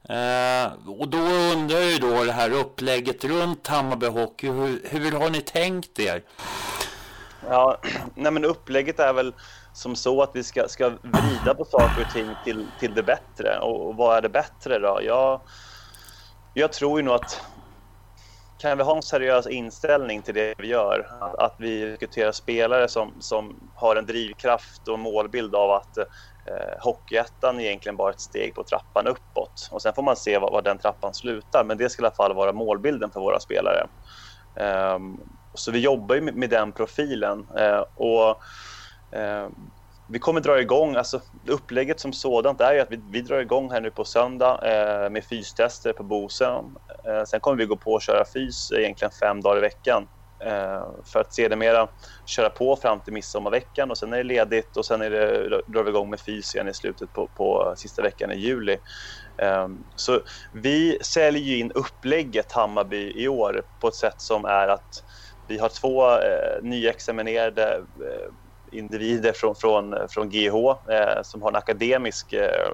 Eh, 0.09 0.73
och 0.87 1.09
då 1.09 1.18
undrar 1.18 1.78
jag 1.78 1.90
ju 1.90 1.99
då 1.99 2.25
det 2.25 2.33
här 2.33 2.50
upplägget 2.50 3.25
runt 3.25 3.66
Hammarby 3.66 4.06
Hockey. 4.06 4.49
Hur, 4.49 4.80
hur 4.85 5.12
har 5.12 5.30
ni 5.30 5.40
tänkt 5.40 5.99
er? 5.99 6.23
Ja, 7.46 7.80
nej 8.16 8.32
men 8.32 8.44
upplägget 8.44 9.00
är 9.00 9.12
väl 9.12 9.34
som 9.72 9.96
så 9.96 10.22
att 10.22 10.30
vi 10.34 10.44
ska, 10.44 10.68
ska 10.68 10.88
vrida 11.02 11.54
på 11.54 11.64
saker 11.64 12.02
och 12.02 12.08
ting 12.08 12.36
till, 12.36 12.76
till 12.76 12.94
det 12.94 13.02
bättre. 13.02 13.58
Och, 13.58 13.88
och 13.88 13.96
vad 13.96 14.16
är 14.16 14.22
det 14.22 14.28
bättre 14.28 14.78
då? 14.78 15.00
Jag, 15.02 15.40
jag 16.52 16.72
tror 16.72 16.98
ju 16.98 17.04
nog 17.04 17.14
att 17.14 17.40
kan 18.58 18.78
vi 18.78 18.84
ha 18.84 18.96
en 18.96 19.02
seriös 19.02 19.46
inställning 19.46 20.22
till 20.22 20.34
det 20.34 20.54
vi 20.58 20.68
gör, 20.68 21.06
att, 21.20 21.34
att 21.34 21.54
vi 21.58 21.86
rekryterar 21.92 22.32
spelare 22.32 22.88
som, 22.88 23.16
som 23.20 23.70
har 23.74 23.96
en 23.96 24.06
drivkraft 24.06 24.88
och 24.88 24.98
målbild 24.98 25.54
av 25.54 25.70
att 25.70 25.96
eh, 25.96 26.78
Hockeyettan 26.80 27.60
är 27.60 27.64
egentligen 27.64 27.96
bara 27.96 28.10
ett 28.10 28.20
steg 28.20 28.54
på 28.54 28.64
trappan 28.64 29.06
uppåt. 29.06 29.68
Och 29.70 29.82
sen 29.82 29.94
får 29.94 30.02
man 30.02 30.16
se 30.16 30.38
var, 30.38 30.50
var 30.50 30.62
den 30.62 30.78
trappan 30.78 31.14
slutar, 31.14 31.64
men 31.64 31.78
det 31.78 31.90
ska 31.90 32.02
i 32.02 32.06
alla 32.06 32.14
fall 32.14 32.34
vara 32.34 32.52
målbilden 32.52 33.10
för 33.10 33.20
våra 33.20 33.40
spelare. 33.40 33.86
Um, 34.94 35.34
så 35.54 35.70
vi 35.70 35.80
jobbar 35.80 36.14
ju 36.14 36.20
med, 36.20 36.34
med 36.34 36.50
den 36.50 36.73
profilen. 36.73 37.46
Eh, 37.58 37.84
och 37.94 38.28
eh, 39.18 39.49
vi 40.08 40.18
kommer 40.18 40.40
dra 40.40 40.61
igång, 40.61 40.96
alltså 40.96 41.20
upplägget 41.49 42.00
som 42.00 42.12
sådant 42.12 42.61
är 42.61 42.75
ju 42.75 42.80
att 42.80 42.90
vi, 42.90 43.00
vi 43.12 43.20
drar 43.20 43.40
igång 43.40 43.70
här 43.70 43.80
nu 43.80 43.90
på 43.90 44.04
söndag 44.04 44.61
eh, 44.62 45.11
med 45.11 45.25
fystester 45.25 45.92
på 45.92 46.02
Bosön. 46.04 46.64
Eh, 47.08 47.25
sen 47.25 47.40
kommer 47.40 47.58
vi 47.58 47.66
gå 47.66 47.76
på 47.76 47.92
och 47.92 48.02
köra 48.02 48.25
fys 48.34 48.73
egentligen 48.73 49.12
fem 49.20 49.40
dagar 49.40 49.58
i 49.58 49.61
veckan 49.61 50.06
eh, 50.44 50.82
för 51.12 51.20
att 51.20 51.34
sedermera 51.34 51.88
köra 52.26 52.50
på 52.50 52.76
fram 52.76 53.00
till 53.00 53.12
midsommarveckan 53.12 53.90
och 53.90 53.99
sen 53.99 54.12
är 54.12 54.16
det 54.16 54.23
ledigt 54.23 54.76
och 54.76 54.87
sen 54.87 55.02
är 55.02 55.11
det, 55.11 55.62
drar 55.66 55.82
vi 55.82 55.90
igång 55.90 56.11
med 56.11 56.20
fys 56.20 56.54
igen 56.54 56.68
i 56.68 56.75
slutet 56.75 57.12
på, 57.12 57.28
på 57.28 57.75
sista 57.76 58.02
veckan 58.02 58.32
i 58.32 58.37
juli. 58.37 58.78
Eh, 59.42 59.68
så 59.96 60.20
vi 60.52 60.99
säljer 61.02 61.42
ju 61.42 61.58
in 61.58 61.73
upplägget 61.73 62.52
Hammarby 62.52 63.12
i 63.23 63.28
år 63.28 63.62
på 63.80 63.88
ett 63.88 63.94
sätt 63.94 64.20
som 64.20 64.44
är 64.44 64.68
att 64.68 65.04
vi 65.46 65.58
har 65.58 65.68
två 65.68 66.10
eh, 66.10 66.62
nyexaminerade 66.62 67.74
eh, 67.76 68.30
individer 68.72 69.32
från, 69.32 69.54
från, 69.54 69.94
från 70.08 70.28
GH 70.28 70.54
eh, 70.90 71.22
som 71.22 71.42
har 71.42 71.48
en 71.48 71.56
akademisk 71.56 72.32
eh, 72.32 72.70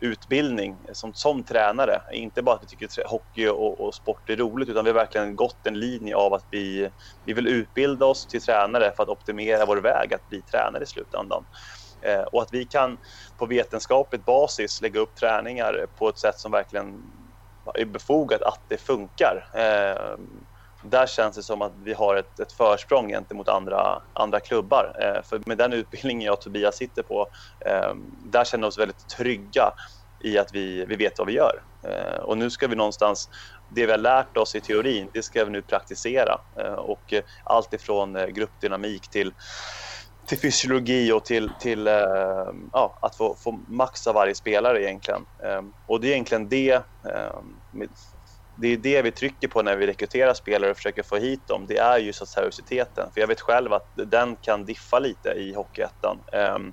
utbildning 0.00 0.76
som, 0.92 1.14
som 1.14 1.44
tränare. 1.44 2.02
Inte 2.12 2.42
bara 2.42 2.56
att 2.56 2.62
vi 2.62 2.66
tycker 2.66 2.86
att 2.86 3.10
hockey 3.10 3.48
och, 3.48 3.80
och, 3.80 3.94
sport 3.94 4.30
är 4.30 4.36
roligt 4.36 4.68
utan 4.68 4.84
vi 4.84 4.90
har 4.90 4.98
verkligen 4.98 5.36
gått 5.36 5.66
en 5.66 5.78
linje 5.78 6.16
av 6.16 6.34
att 6.34 6.46
vi, 6.50 6.90
vi 7.24 7.32
vill 7.32 7.46
utbilda 7.46 8.06
oss 8.06 8.26
till 8.26 8.42
tränare 8.42 8.92
för 8.96 9.02
att 9.02 9.08
optimera 9.08 9.66
vår 9.66 9.76
väg 9.76 10.14
att 10.14 10.28
bli 10.28 10.42
tränare 10.42 10.82
i 10.82 10.86
slutändan. 10.86 11.44
Eh, 12.02 12.22
och 12.22 12.42
att 12.42 12.52
vi 12.52 12.64
kan 12.64 12.98
på 13.36 13.46
vetenskapligt 13.46 14.24
basis 14.24 14.80
lägga 14.80 15.00
upp 15.00 15.14
träningar 15.14 15.86
på 15.98 16.08
ett 16.08 16.18
sätt 16.18 16.38
som 16.38 16.52
verkligen 16.52 17.02
är 17.74 17.84
befogat 17.84 18.42
att 18.42 18.64
det 18.68 18.76
funkar. 18.76 19.50
Eh, 19.54 20.16
där 20.90 21.06
känns 21.06 21.36
det 21.36 21.42
som 21.42 21.62
att 21.62 21.72
vi 21.82 21.92
har 21.92 22.16
ett, 22.16 22.40
ett 22.40 22.52
försprång 22.52 23.08
gentemot 23.08 23.48
andra, 23.48 24.02
andra 24.12 24.40
klubbar. 24.40 24.96
Eh, 25.00 25.22
för 25.22 25.42
med 25.46 25.58
den 25.58 25.72
utbildningen 25.72 26.22
jag 26.22 26.32
och 26.32 26.40
Tobias 26.40 26.76
sitter 26.76 27.02
på, 27.02 27.28
eh, 27.60 27.94
där 28.24 28.44
känner 28.44 28.66
vi 28.66 28.68
oss 28.68 28.78
väldigt 28.78 29.08
trygga 29.08 29.72
i 30.20 30.38
att 30.38 30.54
vi, 30.54 30.84
vi 30.84 30.96
vet 30.96 31.18
vad 31.18 31.26
vi 31.26 31.32
gör. 31.32 31.62
Eh, 31.82 32.20
och 32.20 32.38
nu 32.38 32.50
ska 32.50 32.66
vi 32.66 32.76
någonstans, 32.76 33.30
det 33.68 33.86
vi 33.86 33.92
har 33.92 33.98
lärt 33.98 34.36
oss 34.36 34.54
i 34.54 34.60
teorin, 34.60 35.08
det 35.12 35.22
ska 35.22 35.44
vi 35.44 35.50
nu 35.50 35.62
praktisera. 35.62 36.40
Eh, 36.56 36.72
och 36.72 37.14
allt 37.44 37.72
ifrån 37.72 38.16
eh, 38.16 38.26
gruppdynamik 38.26 39.08
till 39.08 39.32
till 40.26 40.38
fysiologi 40.38 41.12
och 41.12 41.24
till, 41.24 41.50
till 41.60 41.86
ehm, 41.86 42.70
ja, 42.72 42.98
att 43.00 43.16
få, 43.16 43.34
få 43.34 43.60
maxa 43.68 44.12
varje 44.12 44.34
spelare 44.34 44.82
egentligen. 44.82 45.26
Ehm, 45.44 45.72
och 45.86 46.00
det 46.00 46.08
är 46.08 46.12
egentligen 46.12 46.48
det 46.48 46.82
ehm, 47.04 47.88
det 48.56 48.68
är 48.68 48.76
det 48.76 49.02
vi 49.02 49.12
trycker 49.12 49.48
på 49.48 49.62
när 49.62 49.76
vi 49.76 49.86
rekryterar 49.86 50.34
spelare 50.34 50.70
och 50.70 50.76
försöker 50.76 51.02
få 51.02 51.16
hit 51.16 51.48
dem. 51.48 51.66
Det 51.66 51.76
är 51.76 51.98
just 51.98 52.28
seriositeten. 52.28 53.10
För 53.14 53.20
jag 53.20 53.28
vet 53.28 53.40
själv 53.40 53.72
att 53.72 53.90
den 53.94 54.36
kan 54.36 54.64
diffa 54.64 54.98
lite 54.98 55.28
i 55.28 55.54
Hockeyettan. 55.54 56.18
Ehm, 56.32 56.72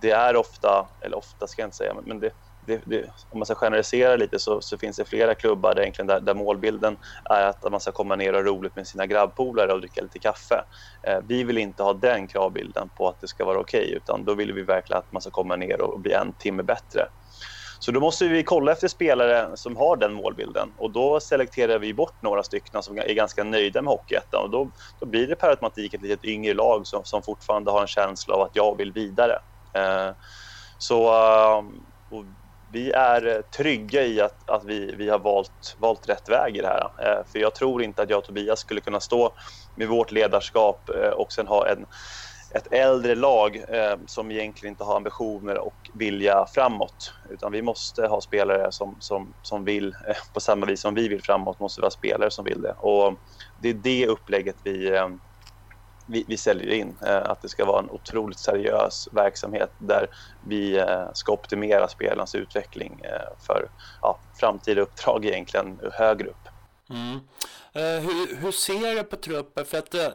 det 0.00 0.10
är 0.10 0.36
ofta, 0.36 0.88
eller 1.04 1.16
ofta 1.16 1.46
ska 1.46 1.62
jag 1.62 1.66
inte 1.66 1.76
säga, 1.76 1.94
men 2.04 2.20
det, 2.20 2.30
det, 2.66 2.82
det, 2.86 3.10
om 3.28 3.38
man 3.38 3.46
ska 3.46 3.54
generalisera 3.54 4.16
lite 4.16 4.38
så, 4.38 4.60
så, 4.60 4.78
finns 4.78 4.96
det 4.96 5.04
flera 5.04 5.34
klubbar 5.34 5.74
där, 5.74 5.82
egentligen 5.82 6.06
där, 6.06 6.20
där 6.20 6.34
målbilden 6.34 6.96
är 7.30 7.46
att 7.46 7.70
man 7.70 7.80
ska 7.80 7.92
komma 7.92 8.16
ner 8.16 8.32
och 8.32 8.38
ha 8.38 8.42
roligt 8.42 8.76
med 8.76 8.86
sina 8.86 9.06
grabbpolare 9.06 9.72
och 9.72 9.80
dricka 9.80 10.02
lite 10.02 10.18
kaffe. 10.18 10.64
Eh, 11.06 11.18
vi 11.24 11.44
vill 11.44 11.58
inte 11.58 11.82
ha 11.82 11.92
den 11.92 12.28
kravbilden 12.28 12.88
på 12.94 13.08
att 13.08 13.20
det 13.20 13.28
ska 13.28 13.44
vara 13.44 13.60
okej 13.60 13.84
okay, 13.84 13.96
utan 13.96 14.24
då 14.24 14.34
vill 14.34 14.52
vi 14.52 14.62
verkligen 14.62 14.98
att 14.98 15.12
man 15.12 15.22
ska 15.22 15.30
komma 15.30 15.56
ner 15.56 15.80
och 15.80 16.00
bli 16.00 16.12
en 16.12 16.32
timme 16.32 16.62
bättre. 16.62 17.08
Så 17.78 17.92
då 17.92 18.00
måste 18.00 18.28
vi 18.28 18.44
kolla 18.44 18.72
efter 18.72 18.88
spelare 18.88 19.56
som 19.56 19.76
har 19.76 19.96
den 19.96 20.12
målbilden 20.12 20.72
och 20.76 20.92
då 20.92 21.20
selekterar 21.20 21.78
vi 21.78 21.94
bort 21.94 22.22
några 22.22 22.42
stycken 22.42 22.82
som 22.82 22.98
är 22.98 23.14
ganska 23.14 23.44
nöjda 23.44 23.82
med 23.82 23.90
Hockeyettan 23.90 24.42
och 24.42 24.50
då, 24.50 24.72
då 25.00 25.06
blir 25.06 25.26
det 25.26 25.36
per 25.36 25.48
automatik 25.48 25.94
ett 25.94 26.02
lite 26.02 26.26
yngre 26.26 26.54
lag 26.54 26.86
som, 26.86 27.04
som 27.04 27.22
fortfarande 27.22 27.70
har 27.70 27.80
en 27.80 27.86
känsla 27.86 28.34
av 28.34 28.40
att 28.40 28.56
jag 28.56 28.76
vill 28.76 28.92
vidare. 28.92 29.38
Eh, 29.76 30.10
så 30.78 31.08
eh, 31.08 31.62
vi 32.70 32.90
är 32.90 33.42
trygga 33.56 34.02
i 34.04 34.20
att, 34.20 34.50
att 34.50 34.64
vi, 34.64 34.94
vi 34.96 35.08
har 35.08 35.18
valt, 35.18 35.74
valt 35.78 36.08
rätt 36.08 36.28
väg 36.28 36.56
i 36.56 36.60
det 36.60 36.66
här. 36.66 36.90
Eh, 37.02 37.24
för 37.32 37.38
jag 37.38 37.54
tror 37.54 37.82
inte 37.82 38.02
att 38.02 38.10
jag 38.10 38.18
och 38.18 38.24
Tobias 38.24 38.60
skulle 38.60 38.80
kunna 38.80 39.00
stå 39.00 39.34
med 39.76 39.88
vårt 39.88 40.10
ledarskap 40.10 40.88
eh, 40.88 41.10
och 41.10 41.32
sen 41.32 41.46
ha 41.46 41.68
en 41.68 41.86
ett 42.50 42.72
äldre 42.72 43.14
lag 43.14 43.64
eh, 43.68 43.96
som 44.06 44.30
egentligen 44.30 44.72
inte 44.72 44.84
har 44.84 44.96
ambitioner 44.96 45.58
och 45.58 45.90
vilja 45.94 46.46
framåt. 46.54 47.12
Utan 47.30 47.52
vi 47.52 47.62
måste 47.62 48.06
ha 48.06 48.20
spelare 48.20 48.72
som, 48.72 48.96
som, 49.00 49.34
som 49.42 49.64
vill, 49.64 49.96
eh, 50.08 50.16
på 50.34 50.40
samma 50.40 50.66
vis 50.66 50.80
som 50.80 50.94
vi 50.94 51.08
vill 51.08 51.22
framåt, 51.22 51.60
måste 51.60 51.80
vi 51.80 51.84
ha 51.84 51.90
spelare 51.90 52.30
som 52.30 52.44
vill 52.44 52.62
det. 52.62 52.72
Och 52.72 53.14
det 53.60 53.68
är 53.68 53.74
det 53.74 54.06
upplägget 54.06 54.56
vi, 54.62 54.88
eh, 54.88 55.08
vi, 56.06 56.24
vi 56.28 56.36
säljer 56.36 56.70
in. 56.70 56.96
Eh, 57.06 57.30
att 57.30 57.42
det 57.42 57.48
ska 57.48 57.64
vara 57.64 57.78
en 57.78 57.90
otroligt 57.90 58.38
seriös 58.38 59.08
verksamhet 59.12 59.70
där 59.78 60.06
vi 60.46 60.78
eh, 60.78 61.06
ska 61.12 61.32
optimera 61.32 61.88
spelarnas 61.88 62.34
utveckling 62.34 63.00
eh, 63.04 63.46
för 63.46 63.68
ja, 64.02 64.18
framtida 64.40 64.80
uppdrag 64.80 65.24
egentligen 65.24 65.80
högre 65.92 66.28
upp. 66.28 66.48
Mm. 66.90 67.20
Eh, 67.72 68.02
hur, 68.02 68.36
hur 68.36 68.52
ser 68.52 68.94
du 68.94 69.02
på 69.02 69.16
truppen? 69.16 69.64
För 69.64 69.78
att 69.78 69.94
eh, 69.94 70.08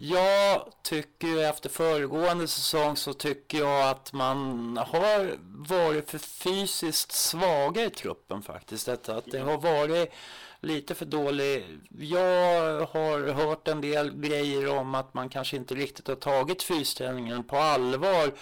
jag 0.00 0.72
tycker 0.82 1.38
efter 1.38 1.68
föregående 1.68 2.48
säsong 2.48 2.96
så 2.96 3.12
tycker 3.12 3.58
jag 3.58 3.90
att 3.90 4.12
man 4.12 4.76
har 4.76 5.36
varit 5.68 6.10
för 6.10 6.18
fysiskt 6.18 7.12
svaga 7.12 7.84
i 7.84 7.90
truppen 7.90 8.42
faktiskt. 8.42 8.86
Detta 8.86 9.16
att 9.16 9.30
det 9.30 9.38
har 9.38 9.58
varit 9.58 10.12
lite 10.60 10.94
för 10.94 11.04
dålig. 11.04 11.80
Jag 11.98 12.86
har 12.86 13.32
hört 13.32 13.68
en 13.68 13.80
del 13.80 14.20
grejer 14.20 14.78
om 14.78 14.94
att 14.94 15.14
man 15.14 15.28
kanske 15.28 15.56
inte 15.56 15.74
riktigt 15.74 16.08
har 16.08 16.14
tagit 16.14 16.62
fysträningen 16.62 17.44
på 17.44 17.56
allvar. 17.56 18.32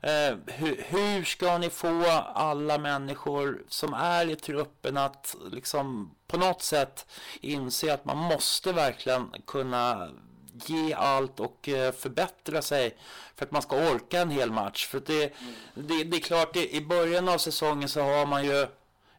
Eh, 0.00 0.36
hur, 0.46 0.84
hur, 0.88 1.24
ska 1.24 1.58
ni 1.58 1.70
få 1.70 2.04
alla 2.34 2.78
människor 2.78 3.62
som 3.68 3.94
är 3.94 4.30
i 4.30 4.36
truppen 4.36 4.96
att 4.96 5.36
liksom 5.52 6.14
på 6.26 6.36
något 6.36 6.62
sätt 6.62 7.06
inse 7.40 7.94
att 7.94 8.04
man 8.04 8.16
måste 8.16 8.72
verkligen 8.72 9.34
kunna 9.46 10.08
ge 10.66 10.94
allt 10.94 11.40
och 11.40 11.68
eh, 11.68 11.92
förbättra 11.92 12.62
sig 12.62 12.96
för 13.36 13.44
att 13.44 13.50
man 13.50 13.62
ska 13.62 13.90
orka 13.90 14.20
en 14.20 14.30
hel 14.30 14.50
match. 14.50 14.86
För 14.86 15.00
det, 15.06 15.24
mm. 15.24 15.54
det, 15.74 16.04
det, 16.04 16.16
är 16.16 16.20
klart, 16.20 16.56
i 16.56 16.80
början 16.80 17.28
av 17.28 17.38
säsongen 17.38 17.88
så 17.88 18.02
har 18.02 18.26
man 18.26 18.44
ju 18.44 18.62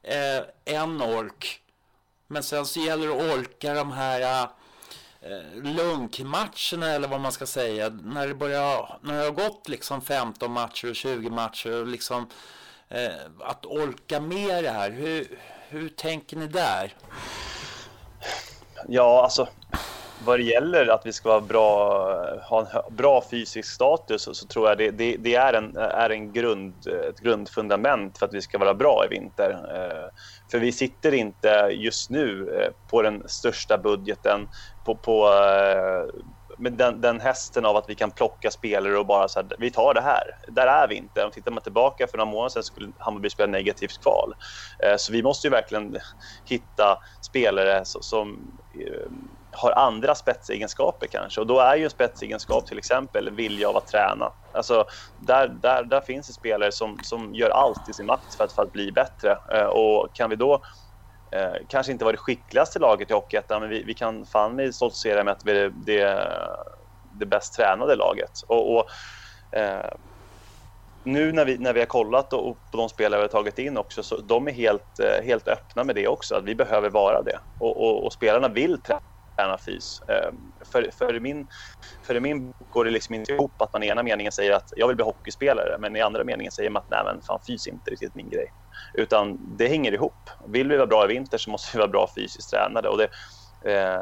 eh, 0.04 0.44
en 0.66 1.02
ork. 1.02 1.62
Men 2.28 2.44
sen 2.44 2.66
så 2.66 2.80
gäller 2.80 3.08
det 3.08 3.14
att 3.14 3.40
orka 3.40 3.74
de 3.74 3.92
här 3.92 4.48
eh, 5.22 5.64
lunkmatcherna 5.64 6.88
eller 6.88 7.08
vad 7.08 7.22
man 7.22 7.32
ska 7.32 7.46
säga. 7.46 7.90
När 7.90 8.28
det, 8.28 8.36
börjar, 8.36 9.00
när 9.02 9.18
det 9.18 9.24
har 9.24 9.32
gått 9.32 9.70
liksom 9.70 10.02
15 10.02 10.52
matcher 10.52 10.90
och 10.90 10.96
20 10.96 11.30
matcher 11.30 11.72
och 11.72 11.88
liksom 11.88 12.30
eh, 12.90 13.10
att 13.40 13.66
orka 13.66 14.20
med 14.20 14.64
det 14.64 14.72
här. 14.72 14.92
Hur, 14.92 15.40
hur 15.70 15.90
tänker 15.90 16.38
ni 16.38 16.48
där? 16.48 16.96
Ja, 18.88 19.24
alltså 19.24 19.48
vad 20.26 20.40
det 20.40 20.44
gäller 20.44 20.88
att 20.88 21.06
vi 21.06 21.14
ska 21.14 21.30
vara 21.30 21.42
bra, 21.42 22.40
ha 22.50 22.60
en 22.62 22.96
bra 22.96 23.24
fysisk 23.32 23.74
status 23.74 24.22
så, 24.22 24.34
så 24.34 24.48
tror 24.48 24.70
jag 24.70 24.78
det, 24.78 24.92
det, 24.92 25.16
det, 25.18 25.36
är, 25.36 25.54
en, 25.54 25.78
är 25.78 26.10
en 26.10 26.34
grund, 26.34 26.88
ett 27.10 27.20
grundfundament 27.20 28.18
för 28.18 28.26
att 28.26 28.34
vi 28.34 28.42
ska 28.42 28.58
vara 28.58 28.74
bra 28.74 29.06
i 29.06 29.08
vinter. 29.08 29.52
Eh, 29.52 30.10
för 30.52 30.60
vi 30.60 30.72
sitter 30.72 31.14
inte 31.14 31.70
just 31.72 32.10
nu 32.10 32.50
eh, 32.62 32.72
på 32.90 33.02
den 33.02 33.30
största 33.30 33.78
budgeten 33.78 34.48
på, 34.86 34.96
på, 34.96 35.28
eh, 35.28 36.22
med 36.58 36.74
den, 36.74 37.02
den 37.02 37.20
hästen 37.20 37.66
av 37.66 37.76
att 37.76 37.86
vi 37.88 37.96
kan 37.96 38.12
plocka 38.12 38.52
spelare 38.52 38.98
och 38.98 39.06
bara 39.06 39.28
så 39.28 39.40
här, 39.40 39.48
vi 39.60 39.72
tar 39.72 39.94
det 39.94 40.02
här. 40.02 40.24
Där 40.48 40.68
är 40.68 40.88
vi 40.88 40.96
inte. 40.96 41.26
Om 41.26 41.32
tittar 41.32 41.52
man 41.52 41.64
tillbaka 41.64 42.08
för 42.08 42.18
några 42.18 42.32
månader 42.32 42.50
sedan 42.50 42.64
skulle 42.64 42.92
Hammarby 42.98 43.30
spela 43.30 43.52
negativt 43.52 44.02
kval. 44.04 44.34
Så 44.98 45.12
vi 45.12 45.24
måste 45.24 45.48
ju 45.48 45.52
verkligen 45.52 45.98
hitta 46.46 46.98
spelare 47.22 47.82
som 47.86 48.58
har 49.52 49.72
andra 49.72 50.16
spetsegenskaper 50.16 51.08
kanske. 51.08 51.42
Och 51.42 51.48
då 51.48 51.60
är 51.60 51.76
ju 51.76 51.84
en 51.84 51.90
spetsegenskap 51.90 52.68
till 52.68 52.78
exempel 52.78 53.36
vilja 53.36 53.70
av 53.70 53.78
att 53.78 53.88
träna. 53.88 54.32
Alltså, 54.54 54.86
där, 55.18 55.48
där, 55.48 55.84
där 55.84 56.02
finns 56.02 56.28
det 56.28 56.34
spelare 56.34 56.72
som, 56.72 56.98
som 57.04 57.34
gör 57.34 57.50
allt 57.50 57.90
i 57.90 57.94
sin 57.94 58.06
makt 58.06 58.36
för 58.38 58.44
att, 58.44 58.54
för 58.54 58.62
att 58.62 58.72
bli 58.72 58.92
bättre. 58.92 59.38
Eh, 59.54 59.66
och 59.66 60.10
kan 60.14 60.30
vi 60.30 60.36
då 60.36 60.54
eh, 61.32 61.54
kanske 61.70 61.92
inte 61.92 62.06
vara 62.06 62.12
det 62.12 62.18
skickligaste 62.18 62.80
laget 62.80 63.10
i 63.10 63.14
Hockeyettan, 63.14 63.62
men 63.62 63.70
vi, 63.70 63.84
vi 63.84 63.94
kan 63.94 64.26
fan 64.26 64.56
med 64.56 64.76
stoltsera 64.76 65.24
med 65.24 65.32
att 65.32 65.46
vi 65.46 65.60
är 65.60 65.70
det, 65.70 66.30
det 67.02 67.26
bäst 67.26 67.54
tränade 67.54 67.96
laget. 67.96 68.32
Och, 68.48 68.76
och 68.76 68.86
eh, 69.60 69.92
nu 71.04 71.32
när 71.32 71.46
vi, 71.46 71.58
när 71.58 71.74
vi 71.74 71.80
har 71.80 71.88
kollat 71.88 72.34
och, 72.34 72.58
på 72.72 72.78
de 72.78 72.90
spelare 72.90 73.20
vi 73.20 73.24
har 73.24 73.30
tagit 73.30 73.60
in 73.60 73.78
också, 73.78 74.04
så 74.04 74.18
de 74.18 74.48
är 74.48 74.52
helt, 74.52 75.00
eh, 75.00 75.26
helt 75.26 75.48
öppna 75.48 75.84
med 75.84 75.96
det 75.96 76.08
också, 76.08 76.36
att 76.36 76.44
vi 76.44 76.56
behöver 76.56 76.90
vara 76.90 77.22
det. 77.22 77.40
Och, 77.60 77.78
och, 77.78 78.06
och 78.06 78.14
spelarna 78.14 78.48
vill 78.48 78.82
träna 78.82 79.00
träna 79.40 79.58
fys. 79.58 80.00
Ehm, 80.08 80.36
för, 80.72 80.90
för, 80.98 81.20
min, 81.20 81.48
för 82.06 82.20
min 82.20 82.46
bok 82.46 82.70
går 82.70 82.86
det 82.86 82.92
liksom 82.92 83.16
inte 83.16 83.32
ihop 83.32 83.62
att 83.62 83.74
man 83.74 83.84
i 83.84 83.88
ena 83.88 84.04
meningen 84.04 84.32
säger 84.32 84.52
att 84.52 84.70
jag 84.76 84.88
vill 84.88 84.96
bli 84.96 85.06
hockeyspelare 85.06 85.78
men 85.80 85.96
i 85.96 86.02
andra 86.02 86.24
meningen 86.24 86.52
säger 86.52 86.70
man 86.70 86.82
att 86.82 86.90
nej 86.90 87.02
men 87.06 87.22
fan 87.22 87.40
fys 87.48 87.68
är 87.68 87.72
inte 87.72 87.92
riktigt 87.92 88.16
min 88.16 88.30
grej. 88.30 88.48
Utan 88.94 89.38
det 89.58 89.68
hänger 89.68 89.92
ihop. 89.92 90.30
Vill 90.48 90.70
vi 90.70 90.78
vara 90.78 90.88
bra 90.88 91.06
i 91.06 91.08
vinter 91.08 91.38
så 91.38 91.50
måste 91.52 91.78
vi 91.78 91.80
vara 91.80 91.92
bra 91.92 92.08
fysiskt 92.16 92.52
tränade. 92.52 92.90
Och 92.90 92.98
det, 92.98 93.10
eh, 93.66 94.02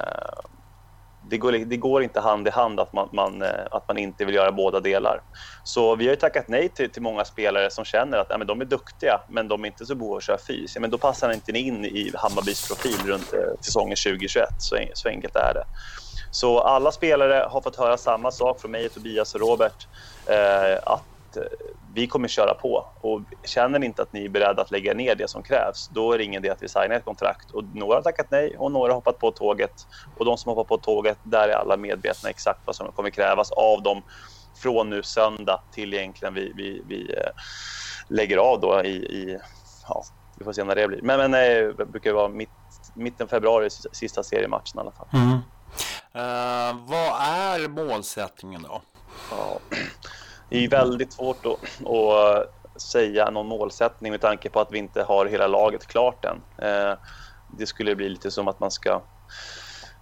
det 1.30 1.38
går, 1.38 1.52
det 1.52 1.78
går, 1.78 2.04
inte 2.04 2.20
hand 2.20 2.48
i 2.48 2.52
hand 2.52 2.80
att 2.80 2.94
man, 2.94 3.10
man, 3.12 3.42
eh, 3.42 3.50
att 3.72 3.88
man 3.88 3.98
inte 3.98 4.26
vill 4.26 4.36
göra 4.36 4.52
båda 4.52 4.80
delar. 4.80 5.22
Så 5.64 5.96
vi 5.96 6.08
har 6.08 6.16
tackat 6.16 6.48
nej 6.48 6.70
till, 6.70 6.90
till 6.90 7.02
många 7.02 7.26
spelare 7.26 7.72
som 7.72 7.86
känner 7.86 8.18
att 8.18 8.28
ja, 8.30 8.38
men 8.38 8.48
de 8.48 8.62
är 8.62 8.66
duktiga, 8.66 9.22
men 9.30 9.48
de 9.48 9.64
är 9.64 9.68
inte 9.68 9.86
så 9.86 9.96
behov 9.96 10.12
av 10.12 10.18
att 10.18 10.24
köra 10.24 10.38
fys. 10.38 10.76
Ja, 10.76 10.82
men 10.82 10.90
då 10.90 10.98
passar 10.98 11.34
inte 11.34 11.52
in 11.52 11.86
i 11.86 12.12
Hammarbys 12.16 12.68
profil 12.68 13.08
runt 13.08 13.34
eh, 13.34 13.40
säsongen 13.62 13.98
2021. 14.06 14.50
Så, 14.58 14.76
eh, 14.76 14.88
så 14.94 15.10
enkelt 15.10 15.36
är 15.36 15.54
det. 15.54 15.64
Så 16.32 16.60
alla 16.60 16.92
spelare 16.92 17.48
har 17.50 17.62
fått 17.62 17.76
höra 17.76 17.98
samma 17.98 18.32
sak 18.32 18.62
från 18.62 18.72
mig, 18.72 18.90
Tobias 18.90 19.36
och 19.36 19.42
Robert. 19.42 19.88
Eh, 20.26 20.78
att 20.84 21.04
Eh, 21.38 21.44
vi 21.94 22.08
kommer 22.08 22.28
köra 22.28 22.54
på. 22.54 22.86
Och 23.02 23.22
känner 23.44 23.80
ni 23.80 23.86
inte 23.86 24.02
att 24.02 24.14
ni 24.14 24.26
är 24.26 24.30
beredda 24.30 24.62
att 24.62 24.72
lägga 24.72 24.94
ner 24.94 25.16
det 25.16 25.28
som 25.28 25.44
krävs, 25.44 25.90
då 25.94 26.12
är 26.12 26.18
det 26.18 26.24
ingen 26.24 26.44
idé 26.44 26.52
att 26.52 26.64
vi 26.64 26.68
signar 26.68 26.96
ett 26.96 27.06
kontrakt. 27.06 27.52
Och 27.52 27.64
några 27.64 27.96
har 27.96 28.02
tackat 28.02 28.32
nej 28.32 28.56
och 28.58 28.72
några 28.72 28.92
har 28.92 28.96
hoppat 28.96 29.20
på 29.20 29.32
tåget. 29.32 29.88
Och 30.18 30.26
de 30.26 30.38
som 30.38 30.50
hoppat 30.50 30.68
på 30.68 30.78
tåget, 30.78 31.18
där 31.24 31.50
är 31.50 31.54
alla 31.54 31.78
medvetna 31.78 32.30
exakt 32.30 32.60
vad 32.66 32.76
som 32.76 32.92
kommer 32.92 33.10
krävas 33.10 33.52
av 33.52 33.84
dem 33.84 34.04
från 34.56 34.90
nu 34.90 35.04
söndag 35.04 35.62
till 35.72 35.94
egentligen 35.94 36.34
vi, 36.34 36.54
vi, 36.56 36.82
vi 36.88 37.14
äh, 37.14 37.30
lägger 38.08 38.38
av 38.38 38.60
då 38.60 38.82
i, 38.84 38.96
i, 38.96 39.40
ja, 39.88 40.04
vi 40.38 40.46
får 40.46 40.54
se 40.54 40.64
när 40.64 40.76
det 40.76 40.88
blir. 40.88 41.02
Men, 41.02 41.18
men 41.18 41.32
nej, 41.32 41.74
det 41.78 41.86
brukar 41.86 42.14
vara 42.14 42.28
mitt, 42.28 42.50
mitten 42.94 43.28
februari, 43.28 43.70
sista 43.92 44.24
seriematchen 44.24 44.78
i 44.78 44.80
alla 44.80 44.92
fall. 44.92 45.08
Mm. 45.14 45.32
Uh, 46.16 46.76
vad 46.88 47.22
är 47.22 47.68
målsättningen 47.68 48.62
då? 48.62 48.82
Ja. 49.32 49.60
Det 50.50 50.64
är 50.64 50.70
väldigt 50.70 51.14
svårt 51.14 51.46
att, 51.46 51.88
att 51.88 52.82
säga 52.82 53.30
någon 53.30 53.48
målsättning 53.48 54.12
med 54.12 54.22
tanke 54.22 54.50
på 54.50 54.60
att 54.60 54.72
vi 54.72 54.78
inte 54.78 55.04
har 55.04 55.26
hela 55.26 55.48
laget 55.48 55.88
klart 55.88 56.26
än. 56.26 56.42
Eh, 56.68 56.98
det 57.58 57.66
skulle 57.66 57.96
bli 57.96 58.10
lite 58.10 58.32
som 58.32 58.48
att 58.48 58.60
man 58.60 58.72
ska 58.72 59.02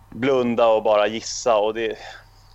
blunda 0.10 0.68
och 0.68 0.84
bara 0.84 1.08
gissa 1.08 1.58
och 1.58 1.74
det, 1.74 1.98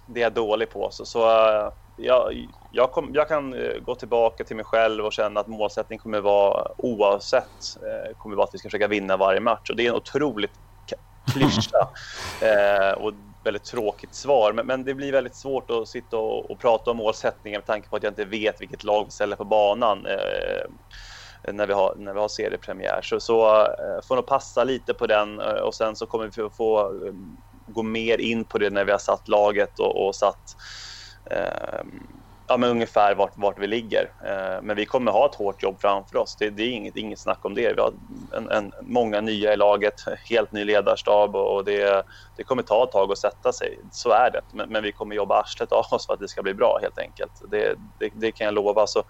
det 0.06 0.20
är 0.20 0.24
jag 0.24 0.32
dålig 0.32 0.70
på. 0.70 0.88
Så, 0.90 1.04
så 1.04 1.28
eh, 1.28 1.72
jag, 1.96 2.48
jag, 2.72 2.92
kom, 2.92 3.10
jag, 3.14 3.28
kan 3.28 3.54
eh, 3.54 3.80
gå 3.82 3.94
tillbaka 3.94 4.44
till 4.44 4.56
mig 4.56 4.64
själv 4.64 5.04
och 5.04 5.12
känna 5.12 5.40
att 5.40 5.46
målsättningen 5.46 6.02
kommer 6.02 6.20
vara 6.20 6.72
oavsett 6.76 7.76
kommer 8.18 8.36
vara 8.36 8.44
att 8.44 8.54
vi 8.54 8.58
ska 8.58 8.66
försöka 8.66 8.88
vinna 8.88 9.16
varje 9.16 9.40
match 9.40 9.70
och 9.70 9.76
det 9.76 9.86
är 9.86 9.90
en 9.90 9.96
otroligt 9.96 10.52
klyscha. 11.32 11.88
och 12.96 13.12
väldigt 13.44 13.64
tråkigt 13.64 14.14
svar. 14.14 14.52
Men, 14.52 14.66
men, 14.66 14.84
det 14.84 14.94
blir 14.94 15.12
väldigt 15.12 15.36
svårt 15.36 15.70
att 15.70 15.88
sitta 15.88 16.16
och, 16.16 16.50
och, 16.50 16.60
prata 16.60 16.90
om 16.90 16.96
målsättningar 16.96 17.58
med 17.58 17.66
tanke 17.66 17.88
på 17.88 17.96
att 17.96 18.02
jag 18.02 18.10
inte 18.10 18.24
vet 18.24 18.60
vilket 18.60 18.84
lag 18.84 19.04
vi 19.04 19.10
ställer 19.10 19.36
på 19.36 19.44
banan 19.44 20.06
eh, 20.06 21.52
när, 21.52 21.66
vi 21.66 21.72
har, 21.72 21.94
när 21.96 22.14
vi 22.14 22.20
har 22.20 22.28
seriepremiär. 22.28 23.00
Så, 23.02 23.20
så 23.20 23.60
eh, 23.60 24.00
får 24.08 24.16
nog 24.16 24.26
passa 24.26 24.64
lite 24.64 24.94
på 24.94 25.06
den 25.06 25.40
eh, 25.40 25.46
och 25.46 25.74
sen 25.74 25.96
så 25.96 26.06
kommer 26.06 26.24
vi 26.24 26.32
få, 26.32 26.50
få 26.50 26.80
eh, 26.80 27.12
gå 27.66 27.82
mer 27.82 28.18
in 28.18 28.44
på 28.44 28.58
det 28.58 28.70
när 28.70 28.84
vi 28.84 28.92
har 28.92 28.98
satt 28.98 29.28
laget 29.28 29.78
och, 29.78 30.06
och 30.06 30.14
satt 30.14 30.42
eh, 31.30 31.80
ja, 32.50 32.56
men 32.56 32.70
ungefär 32.70 33.14
vart, 33.14 33.32
vart 33.34 33.58
vi 33.58 33.66
ligger. 33.66 34.12
Eh, 34.24 34.62
men 34.62 34.76
vi 34.76 34.86
kommer 34.86 35.12
ha 35.12 35.26
ett 35.26 35.34
hårt 35.34 35.62
jobb 35.62 35.80
framför 35.80 36.16
oss. 36.18 36.36
Det, 36.36 36.50
det 36.50 36.62
är 36.62 36.70
inget, 36.70 36.96
inget 36.96 37.18
snack 37.18 37.44
om 37.44 37.54
det. 37.54 37.72
Vi 37.72 37.80
har 37.80 37.92
en, 38.36 38.50
en, 38.50 38.72
många 38.82 39.20
nya 39.20 39.52
i 39.52 39.56
laget, 39.56 39.94
helt 40.30 40.52
ny 40.52 40.64
ledarstab 40.64 41.36
och 41.36 41.64
det, 41.64 42.06
det 42.36 42.44
kommer 42.44 42.62
ta 42.62 42.84
ett 42.84 42.92
tag 42.92 43.12
att 43.12 43.18
sätta 43.18 43.52
sig. 43.52 43.78
Så 43.92 44.10
är 44.10 44.30
det. 44.30 44.40
Men, 44.52 44.68
men 44.68 44.82
vi 44.82 44.92
kommer 44.92 45.16
jobba 45.16 45.40
arslet 45.40 45.72
av 45.72 45.84
oss 45.90 46.06
för 46.06 46.14
att 46.14 46.20
det 46.20 46.28
ska 46.28 46.42
bli 46.42 46.54
bra 46.54 46.78
helt 46.82 46.98
enkelt. 46.98 47.32
Det, 47.50 47.74
det, 47.98 48.10
det 48.14 48.32
kan 48.32 48.44
jag 48.44 48.54
lova. 48.54 48.86
Så 48.86 49.02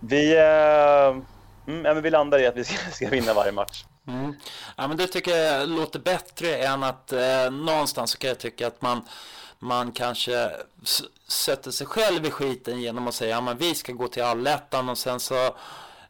vi, 0.00 0.36
eh, 0.36 1.16
mm, 1.74 2.02
vi 2.02 2.10
landar 2.10 2.38
i 2.38 2.46
att 2.46 2.56
vi 2.56 2.64
ska, 2.64 2.90
ska 2.92 3.08
vinna 3.08 3.34
varje 3.34 3.52
match. 3.52 3.84
Mm. 4.08 4.34
Ja, 4.76 4.88
men 4.88 4.96
det 4.96 5.06
tycker 5.06 5.36
jag 5.36 5.68
låter 5.68 5.98
bättre 5.98 6.56
än 6.56 6.82
att 6.82 7.12
eh, 7.12 7.50
någonstans 7.50 8.10
så 8.10 8.18
kan 8.18 8.28
jag 8.28 8.38
tycka 8.38 8.66
att 8.66 8.82
man 8.82 9.02
man 9.64 9.92
kanske 9.92 10.50
sätter 11.26 11.70
sig 11.70 11.86
själv 11.86 12.26
i 12.26 12.30
skiten 12.30 12.80
genom 12.80 13.08
att 13.08 13.14
säga 13.14 13.38
att 13.38 13.60
vi 13.60 13.74
ska 13.74 13.92
gå 13.92 14.08
till 14.08 14.22
allettan 14.22 14.88
och 14.88 14.98
sen 14.98 15.20
så 15.20 15.46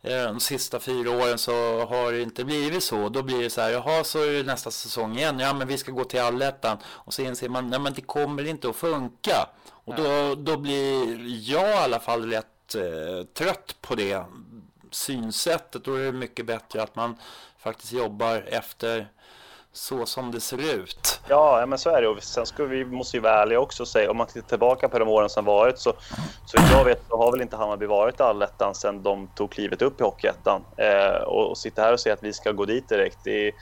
eh, 0.03 0.23
de 0.25 0.41
sista 0.41 0.81
fyra 0.81 1.11
åren 1.11 1.39
så 1.39 1.85
har 1.85 2.13
det 2.13 2.23
inte 2.23 2.45
blivit 2.45 2.85
så. 2.85 3.09
Då 3.09 3.23
blir 3.23 3.43
det 3.43 3.51
så 3.51 3.61
här, 3.61 3.71
jaha 3.71 4.05
så 4.05 4.19
är 4.19 4.33
det 4.33 4.43
nästa 4.43 4.71
säsong 4.71 5.17
igen, 5.17 5.39
ja 5.39 5.55
men 5.55 5.69
vi 5.69 5.79
ska 5.79 5.93
gå 5.93 6.05
till 6.05 6.21
allettan. 6.21 6.79
Och 6.85 7.15
så 7.15 7.23
inser 7.23 7.49
man, 7.49 7.71
nej 7.71 7.79
men 7.79 7.93
det 7.95 8.03
kommer 8.03 8.47
inte 8.47 8.69
att 8.69 8.77
funka. 8.77 9.49
Och 9.71 9.95
då, 9.95 10.35
då 10.35 10.57
blir 10.57 11.51
jag 11.51 11.71
i 11.71 11.73
alla 11.73 12.01
fall 12.01 12.31
rätt 12.31 12.75
eh, 12.75 13.27
trött 13.35 13.77
på 13.81 13.95
det 13.95 14.25
synsättet. 14.91 15.85
Då 15.85 15.95
är 15.95 16.05
det 16.05 16.13
mycket 16.13 16.47
bättre 16.47 16.83
att 16.83 16.97
man 16.97 17.17
faktiskt 17.59 17.93
jobbar 17.93 18.37
efter 18.49 19.09
så 19.77 20.07
som 20.07 20.31
det 20.31 20.41
ser 20.41 20.75
ut. 20.75 21.21
Ja, 21.29 21.65
men 21.67 21.79
så 21.79 21.91
är 21.91 22.03
det. 22.03 22.09
Och 22.09 22.23
sen 22.23 22.47
ska 22.47 22.65
vi, 22.65 22.85
måste 22.85 23.17
vi 23.17 23.21
vara 23.21 23.43
ärliga 23.43 23.61
också 23.61 23.83
och 23.83 23.89
säga, 23.89 24.11
om 24.11 24.17
man 24.17 24.27
tittar 24.27 24.49
tillbaka 24.49 24.89
på 24.89 24.99
de 24.99 25.09
åren 25.09 25.29
som 25.29 25.45
varit 25.45 25.79
så, 25.79 25.93
så 26.47 26.57
jag 26.73 26.85
vet 26.85 27.03
så 27.09 27.17
har 27.17 27.33
väl 27.33 27.41
inte 27.41 27.57
Hammarby 27.57 27.87
varit 27.87 28.21
allettan 28.21 28.75
sedan 28.75 29.03
de 29.03 29.27
tog 29.27 29.51
klivet 29.51 29.83
upp 29.83 30.01
i 30.01 30.05
Hockeyettan. 30.05 30.65
Eh, 30.77 31.23
och, 31.23 31.51
och 31.51 31.59
sitta 31.59 31.83
här 31.83 31.93
och 31.93 32.01
säga 32.01 32.13
att 32.13 32.23
vi 32.23 32.33
ska 32.33 32.53
gå 32.53 32.65
dit 32.65 32.89
direkt, 32.89 33.19
det 33.25 33.49
är, 33.49 33.53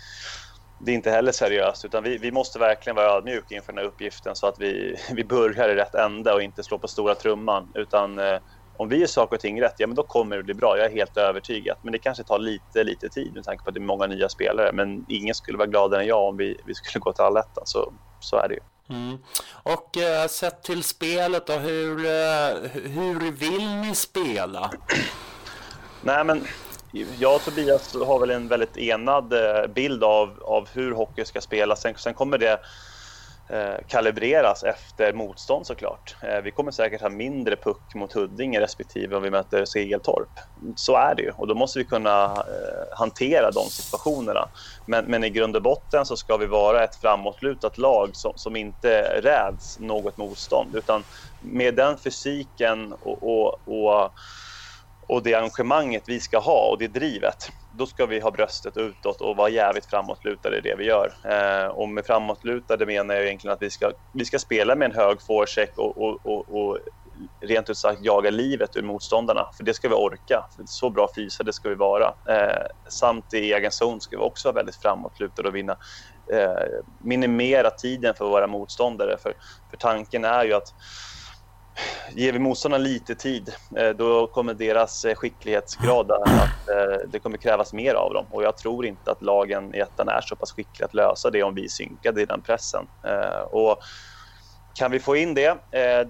det 0.78 0.90
är 0.90 0.94
inte 0.94 1.10
heller 1.10 1.32
seriöst. 1.32 1.84
Utan 1.84 2.02
vi, 2.02 2.18
vi 2.18 2.32
måste 2.32 2.58
verkligen 2.58 2.96
vara 2.96 3.16
ödmjuka 3.16 3.54
inför 3.54 3.72
den 3.72 3.78
här 3.78 3.88
uppgiften 3.88 4.36
så 4.36 4.46
att 4.46 4.58
vi, 4.58 4.96
vi 5.12 5.24
börjar 5.24 5.68
i 5.68 5.74
rätt 5.74 5.94
ände 5.94 6.32
och 6.32 6.42
inte 6.42 6.62
slår 6.62 6.78
på 6.78 6.88
stora 6.88 7.14
trumman. 7.14 7.68
Utan 7.74 8.18
eh, 8.18 8.38
om 8.82 8.88
vi 8.88 8.96
gör 8.96 9.06
saker 9.06 9.36
och 9.36 9.40
ting 9.40 9.62
rätt, 9.62 9.74
ja 9.78 9.86
men 9.86 9.96
då 9.96 10.02
kommer 10.02 10.36
det 10.36 10.42
bli 10.42 10.54
bra. 10.54 10.78
Jag 10.78 10.86
är 10.86 10.90
helt 10.90 11.16
övertygad. 11.16 11.76
Men 11.82 11.92
det 11.92 11.98
kanske 11.98 12.24
tar 12.24 12.38
lite, 12.38 12.84
lite 12.84 13.08
tid 13.08 13.34
med 13.34 13.44
tanke 13.44 13.64
på 13.64 13.68
att 13.68 13.74
det 13.74 13.80
är 13.80 13.82
många 13.82 14.06
nya 14.06 14.28
spelare. 14.28 14.72
Men 14.72 15.04
ingen 15.08 15.34
skulle 15.34 15.58
vara 15.58 15.68
gladare 15.68 16.02
än 16.02 16.06
jag 16.06 16.28
om 16.28 16.36
vi, 16.36 16.60
vi 16.64 16.74
skulle 16.74 17.00
gå 17.00 17.12
till 17.12 17.24
allettan. 17.24 17.66
Så, 17.66 17.92
så 18.20 18.36
är 18.36 18.48
det 18.48 18.54
ju. 18.54 18.60
Mm. 18.96 19.18
Och 19.62 19.96
eh, 19.96 20.26
sett 20.26 20.62
till 20.62 20.82
spelet 20.82 21.46
då, 21.46 21.52
hur, 21.52 21.98
eh, 21.98 22.70
hur 22.72 23.32
vill 23.32 23.68
ni 23.68 23.94
spela? 23.94 24.70
Nej 26.02 26.24
men 26.24 26.46
jag 27.18 27.34
och 27.34 27.44
Tobias 27.44 27.94
har 27.94 28.18
väl 28.18 28.30
en 28.30 28.48
väldigt 28.48 28.76
enad 28.76 29.32
eh, 29.32 29.66
bild 29.66 30.04
av, 30.04 30.42
av 30.42 30.68
hur 30.72 30.92
hockey 30.92 31.24
ska 31.24 31.40
spelas. 31.40 31.80
Sen, 31.80 31.94
sen 31.96 32.14
kommer 32.14 32.38
det 32.38 32.60
Eh, 33.52 33.76
kalibreras 33.88 34.62
efter 34.62 35.12
motstånd 35.12 35.66
såklart. 35.66 36.16
Eh, 36.22 36.40
vi 36.40 36.50
kommer 36.50 36.70
säkert 36.70 37.00
ha 37.00 37.08
mindre 37.08 37.56
puck 37.56 37.94
mot 37.94 38.12
Huddinge 38.12 38.60
respektive 38.60 39.16
om 39.16 39.22
vi 39.22 39.30
möter 39.30 39.64
Segeltorp. 39.64 40.28
Så 40.76 40.96
är 40.96 41.14
det 41.14 41.22
ju 41.22 41.30
och 41.30 41.46
då 41.46 41.54
måste 41.54 41.78
vi 41.78 41.84
kunna 41.84 42.24
eh, 42.24 42.98
hantera 42.98 43.50
de 43.50 43.64
situationerna. 43.64 44.48
Men, 44.86 45.04
men, 45.04 45.24
i 45.24 45.30
grund 45.30 45.56
och 45.56 45.62
botten 45.62 46.06
så 46.06 46.16
ska 46.16 46.36
vi 46.36 46.46
vara 46.46 46.84
ett 46.84 46.96
framåtlutat 46.96 47.78
lag 47.78 48.10
som, 48.12 48.32
som 48.36 48.56
inte 48.56 49.20
räds 49.22 49.78
något 49.78 50.16
motstånd 50.16 50.76
utan 50.76 51.04
med 51.40 51.74
den 51.74 51.98
fysiken 51.98 52.92
och, 52.92 53.22
och, 53.22 53.68
och, 53.68 54.12
och 55.08 55.22
det 55.22 55.34
engagemanget 55.34 56.02
vi 56.06 56.20
ska 56.20 56.38
ha 56.38 56.70
och 56.70 56.78
det 56.78 56.88
drivet 56.88 57.48
då 57.72 57.86
ska 57.86 58.06
vi 58.06 58.20
ha 58.20 58.30
bröstet 58.30 58.76
utåt 58.76 59.20
och 59.20 59.36
vara 59.36 59.48
jävligt 59.48 59.86
framåtlutade 59.86 60.58
i 60.58 60.60
det 60.60 60.74
vi 60.78 60.84
gör. 60.84 61.12
Eh, 61.24 61.66
och 61.66 61.88
med 61.88 62.06
framåtlutade 62.06 62.86
menar 62.86 63.14
jag 63.14 63.24
egentligen 63.24 63.54
att 63.54 63.62
vi 63.62 63.70
ska, 63.70 63.92
vi 64.12 64.24
ska 64.24 64.38
spela 64.38 64.76
med 64.76 64.86
en 64.90 64.96
hög 64.96 65.22
forecheck 65.22 65.72
och, 65.76 66.02
och, 66.02 66.26
och, 66.26 66.56
och 66.56 66.78
rent 67.46 67.70
ut 67.70 67.78
sagt 67.78 68.00
jaga 68.04 68.30
livet 68.30 68.76
ur 68.76 68.82
motståndarna. 68.82 69.46
För 69.56 69.64
det 69.64 69.74
ska 69.74 69.88
vi 69.88 69.94
orka. 69.94 70.44
Så 70.64 70.90
bra 70.90 71.08
fysade 71.16 71.52
ska 71.52 71.68
vi 71.68 71.74
vara. 71.74 72.14
Eh, 72.28 72.66
samt 72.90 73.34
i 73.34 73.52
egen 73.52 73.70
zon 73.70 74.00
ska 74.00 74.16
vi 74.16 74.22
också 74.22 74.48
vara 74.48 74.54
väldigt 74.54 74.76
framåtlutade 74.82 75.48
och 75.48 75.56
vinna 75.56 75.76
eh, 76.32 76.80
minimera 77.00 77.70
tiden 77.70 78.14
för 78.14 78.24
våra 78.24 78.46
motståndare. 78.46 79.16
För, 79.22 79.34
för 79.70 79.76
tanken 79.76 80.24
är 80.24 80.44
ju 80.44 80.52
att 80.52 80.68
ger 82.14 82.32
vi 82.32 82.38
motståndarna 82.38 82.84
lite 82.84 83.14
tid, 83.14 83.54
eh, 83.76 83.88
då 83.88 84.26
kommer 84.26 84.54
deras 84.54 85.04
eh, 85.04 85.14
skicklighetsgrad 85.14 86.10
att 86.10 86.68
eh, 86.68 87.08
det 87.08 87.18
kommer 87.18 87.36
krävas 87.36 87.72
mer 87.72 87.94
av 87.94 88.14
dem. 88.14 88.26
Och 88.30 88.42
jag 88.42 88.56
tror 88.56 88.86
inte 88.86 89.10
att 89.10 89.22
lagen 89.22 89.74
i 89.74 89.78
ettan 89.78 90.08
är 90.08 90.20
så 90.20 90.36
pass 90.36 90.52
skickliga 90.52 90.86
att 90.86 90.94
lösa 90.94 91.30
det 91.30 91.42
om 91.42 91.54
vi 91.54 91.64
är 91.64 91.68
synkade 91.68 92.22
i 92.22 92.26
den 92.26 92.42
pressen. 92.42 92.86
Och 93.50 93.78
kan 94.74 94.90
vi 94.90 95.00
få 95.00 95.16
in 95.16 95.34
det, 95.34 95.58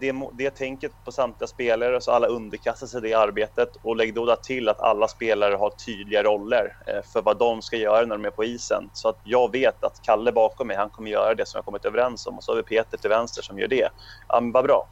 det, 0.00 0.14
det 0.32 0.50
tänket 0.50 0.92
på 1.04 1.12
samtliga 1.12 1.48
spelare 1.48 2.00
så 2.00 2.10
alla 2.10 2.26
underkastar 2.26 2.86
sig 2.86 3.00
det 3.00 3.14
arbetet 3.14 3.68
och 3.82 3.96
lägg 3.96 4.14
då 4.14 4.36
till 4.36 4.68
att 4.68 4.80
alla 4.80 5.08
spelare 5.08 5.54
har 5.54 5.70
tydliga 5.70 6.22
roller 6.22 6.76
för 7.12 7.22
vad 7.22 7.38
de 7.38 7.62
ska 7.62 7.76
göra 7.76 8.06
när 8.06 8.16
de 8.16 8.24
är 8.24 8.30
på 8.30 8.44
isen. 8.44 8.90
Så 8.92 9.08
att 9.08 9.20
jag 9.22 9.52
vet 9.52 9.84
att 9.84 10.02
Kalle 10.02 10.32
bakom 10.32 10.66
mig, 10.66 10.76
han 10.76 10.90
kommer 10.90 11.10
göra 11.10 11.34
det 11.34 11.48
som 11.48 11.58
jag 11.58 11.64
kommit 11.64 11.84
överens 11.84 12.26
om 12.26 12.36
och 12.36 12.44
så 12.44 12.52
har 12.52 12.56
vi 12.56 12.62
Peter 12.62 12.98
till 12.98 13.10
vänster 13.10 13.42
som 13.42 13.58
gör 13.58 13.68
det. 13.68 13.88
Ja, 14.28 14.40
men 14.40 14.52
vad 14.52 14.64
bra. 14.64 14.88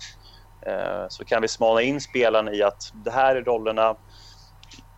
Eh, 0.63 1.09
så 1.09 1.25
kan 1.25 1.43
vi 1.43 1.49
smala 1.49 1.83
in 1.83 2.01
spelarna 2.01 2.53
i 2.53 2.63
att 2.63 2.93
det 3.05 3.11
här 3.11 3.37
är 3.37 3.43
rollerna, 3.43 3.97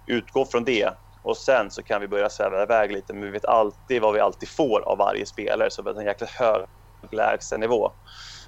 utgå 0.07 0.45
från 0.45 0.65
det 0.65 0.91
och 1.23 1.37
sen 1.37 1.71
så 1.71 1.83
kan 1.83 2.01
vi 2.01 2.09
börja 2.09 2.31
sväva 2.31 2.63
iväg 2.63 2.93
lite 2.93 3.13
men 3.13 3.23
vi 3.23 3.31
vet 3.31 3.45
alltid 3.45 4.03
vad 4.03 4.15
vi 4.15 4.21
alltid 4.21 4.49
får 4.49 4.81
av 4.81 4.99
varje 4.99 5.27
spelare 5.27 5.71
så 5.71 5.83
vi 5.83 5.91
har 5.91 6.01
en 6.01 6.07
jäkla 6.07 6.27
hög 6.27 6.67
lägstanivå. 7.11 7.93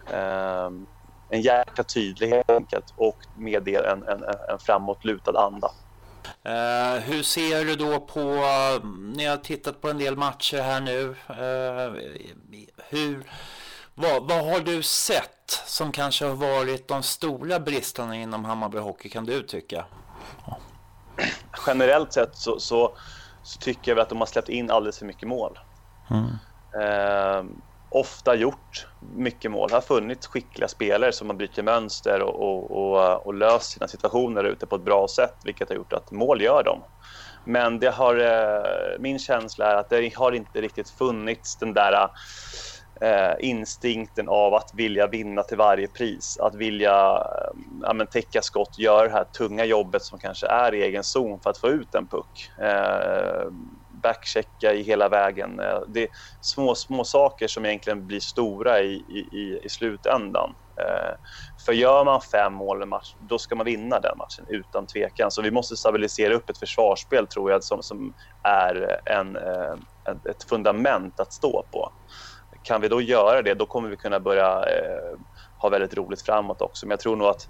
Um, 0.06 0.14
ehm, 0.14 0.86
en 1.30 1.40
jäkla 1.40 1.84
tydlighet 1.84 2.50
enkelt 2.50 2.94
och 2.96 3.18
med 3.36 3.62
det 3.62 3.76
en, 3.76 4.02
en, 4.02 4.24
en 4.48 4.58
framåtlutad 4.58 5.38
anda. 5.38 5.70
Uh, 6.46 7.00
hur 7.00 7.22
ser 7.22 7.64
du 7.64 7.76
då 7.76 8.00
på, 8.00 8.20
uh, 8.20 8.90
ni 9.16 9.24
har 9.24 9.36
tittat 9.36 9.80
på 9.80 9.90
en 9.90 9.98
del 9.98 10.16
matcher 10.16 10.58
här 10.58 10.80
nu, 10.80 11.08
uh, 11.08 11.96
hur 12.88 13.24
vad, 13.94 14.28
vad 14.28 14.44
har 14.44 14.60
du 14.60 14.82
sett 14.82 15.62
som 15.66 15.92
kanske 15.92 16.24
har 16.24 16.34
varit 16.34 16.88
de 16.88 17.02
stora 17.02 17.60
bristerna 17.60 18.16
inom 18.16 18.44
Hammarby 18.44 18.78
Hockey 18.78 19.08
kan 19.08 19.24
du 19.24 19.42
tycka? 19.42 19.84
Generellt 21.66 22.12
sett 22.12 22.36
så, 22.36 22.60
så, 22.60 22.96
så 23.42 23.58
tycker 23.58 23.92
jag 23.92 23.98
att 23.98 24.08
de 24.08 24.18
har 24.18 24.26
släppt 24.26 24.48
in 24.48 24.70
alldeles 24.70 24.98
för 24.98 25.06
mycket 25.06 25.28
mål. 25.28 25.58
Mm. 26.10 26.28
Eh, 26.82 27.44
ofta 27.88 28.34
gjort 28.34 28.86
mycket 29.16 29.50
mål. 29.50 29.68
Det 29.68 29.74
har 29.74 29.80
funnits 29.80 30.26
skickliga 30.26 30.68
spelare 30.68 31.12
som 31.12 31.28
har 31.28 31.36
brutit 31.36 31.64
mönster 31.64 32.22
och, 32.22 32.40
och, 32.40 32.70
och, 32.70 33.26
och 33.26 33.34
löst 33.34 33.72
sina 33.72 33.88
situationer 33.88 34.44
ute 34.44 34.66
på 34.66 34.76
ett 34.76 34.84
bra 34.84 35.08
sätt, 35.08 35.34
vilket 35.44 35.68
har 35.68 35.76
gjort 35.76 35.92
att 35.92 36.10
mål 36.10 36.42
gör 36.42 36.62
de. 36.64 36.80
Men 37.44 37.78
det 37.78 37.90
har, 37.90 38.18
eh, 38.18 39.00
min 39.00 39.18
känsla 39.18 39.66
är 39.66 39.74
att 39.74 39.90
det 39.90 40.14
har 40.14 40.32
inte 40.32 40.60
riktigt 40.60 40.90
funnits 40.90 41.56
den 41.56 41.74
där 41.74 42.08
eh, 43.00 43.34
instinkten 43.40 44.28
av 44.28 44.54
att 44.54 44.70
vilja 44.72 45.06
vinna 45.06 45.42
till 45.42 45.56
varje 45.56 45.88
pris. 45.88 46.38
Att 46.40 46.54
vilja 46.54 47.16
eh, 47.16 47.60
ja, 47.82 47.92
men, 47.92 48.06
täcka 48.06 48.42
skott, 48.42 48.78
göra 48.78 49.06
det 49.06 49.12
här 49.12 49.24
tunga 49.24 49.64
jobbet 49.64 50.02
som 50.02 50.18
kanske 50.18 50.46
är 50.46 50.74
i 50.74 50.82
egen 50.82 51.04
zon 51.04 51.40
för 51.40 51.50
att 51.50 51.58
få 51.58 51.68
ut 51.68 51.94
en 51.94 52.08
puck. 52.08 52.50
Eh, 52.62 53.50
backchecka 54.02 54.74
i 54.74 54.82
hela 54.82 55.08
vägen. 55.08 55.60
Eh, 55.60 55.80
det 55.88 56.02
är 56.02 56.08
små, 56.40 56.74
små 56.74 57.04
saker 57.04 57.48
som 57.48 57.64
egentligen 57.64 58.06
blir 58.06 58.20
stora 58.20 58.80
i, 58.80 58.94
i, 58.94 59.60
i 59.62 59.68
slutändan. 59.68 60.54
Eh, 60.80 61.14
för 61.66 61.72
gör 61.72 62.04
man 62.04 62.20
fem 62.20 62.52
mål 62.52 62.82
i 62.82 62.86
match, 62.86 63.14
då 63.18 63.38
ska 63.38 63.54
man 63.54 63.66
vinna 63.66 64.00
den 64.00 64.18
matchen 64.18 64.44
utan 64.48 64.86
tvekan. 64.86 65.30
Så 65.30 65.42
vi 65.42 65.50
måste 65.50 65.76
stabilisera 65.76 66.34
upp 66.34 66.50
ett 66.50 66.58
försvarsspel 66.58 67.26
tror 67.26 67.50
jag 67.50 67.64
som, 67.64 67.82
som 67.82 68.14
är 68.48 69.00
en, 69.04 69.36
eh, 69.36 69.74
ett 70.30 70.44
fundament 70.48 71.20
att 71.20 71.32
stå 71.32 71.68
på 71.72 71.90
kan 72.64 72.80
vi 72.80 72.88
då 72.88 73.00
göra 73.00 73.42
det, 73.42 73.54
då 73.54 73.66
kommer 73.66 73.88
vi 73.88 73.96
kunna 73.96 74.20
börja 74.20 74.46
eh, 74.46 75.18
ha 75.62 75.68
väldigt 75.68 75.94
roligt 75.94 76.22
framåt 76.22 76.62
också. 76.62 76.86
Men 76.86 76.90
jag 76.90 77.00
tror 77.00 77.16
nog 77.16 77.28
att 77.28 77.48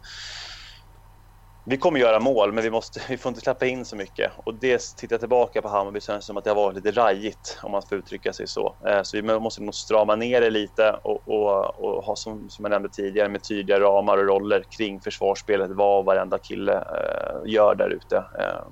vi 1.66 1.76
kommer 1.76 2.00
göra 2.00 2.20
mål, 2.20 2.52
men 2.52 2.64
vi, 2.64 2.70
måste, 2.70 3.00
vi 3.08 3.18
får 3.18 3.30
inte 3.30 3.40
släppa 3.40 3.66
in 3.66 3.84
så 3.84 3.96
mycket. 3.96 4.32
Och 4.36 4.54
det 4.54 4.82
tittar 4.96 5.14
jag 5.14 5.20
tillbaka 5.20 5.62
på 5.62 5.68
Hammarby 5.68 6.00
så 6.00 6.06
känns 6.06 6.24
det 6.24 6.26
som 6.26 6.36
att 6.36 6.44
det 6.44 6.50
har 6.50 6.54
varit 6.54 6.76
lite 6.76 6.90
rajigt, 6.90 7.58
om 7.62 7.72
man 7.72 7.82
får 7.88 7.98
uttrycka 7.98 8.32
sig 8.32 8.46
så. 8.46 8.76
Eh, 8.88 9.02
så 9.02 9.16
vi 9.16 9.22
måste 9.22 9.62
nog 9.62 9.74
strama 9.74 10.16
ner 10.16 10.40
det 10.40 10.50
lite 10.50 10.92
och, 11.04 11.28
och, 11.28 11.80
och 11.84 12.04
ha, 12.04 12.16
som, 12.16 12.48
som 12.48 12.64
jag 12.64 12.70
nämnde 12.70 12.88
tidigare, 12.88 13.28
med 13.28 13.44
tydliga 13.44 13.80
ramar 13.80 14.18
och 14.18 14.26
roller 14.26 14.64
kring 14.78 15.00
försvarsspelet, 15.00 15.70
vad 15.70 16.04
varenda 16.04 16.38
kille 16.38 16.74
eh, 16.74 17.52
gör 17.52 17.74
där 17.74 17.90
ute. 17.90 18.16
Eh, 18.16 18.66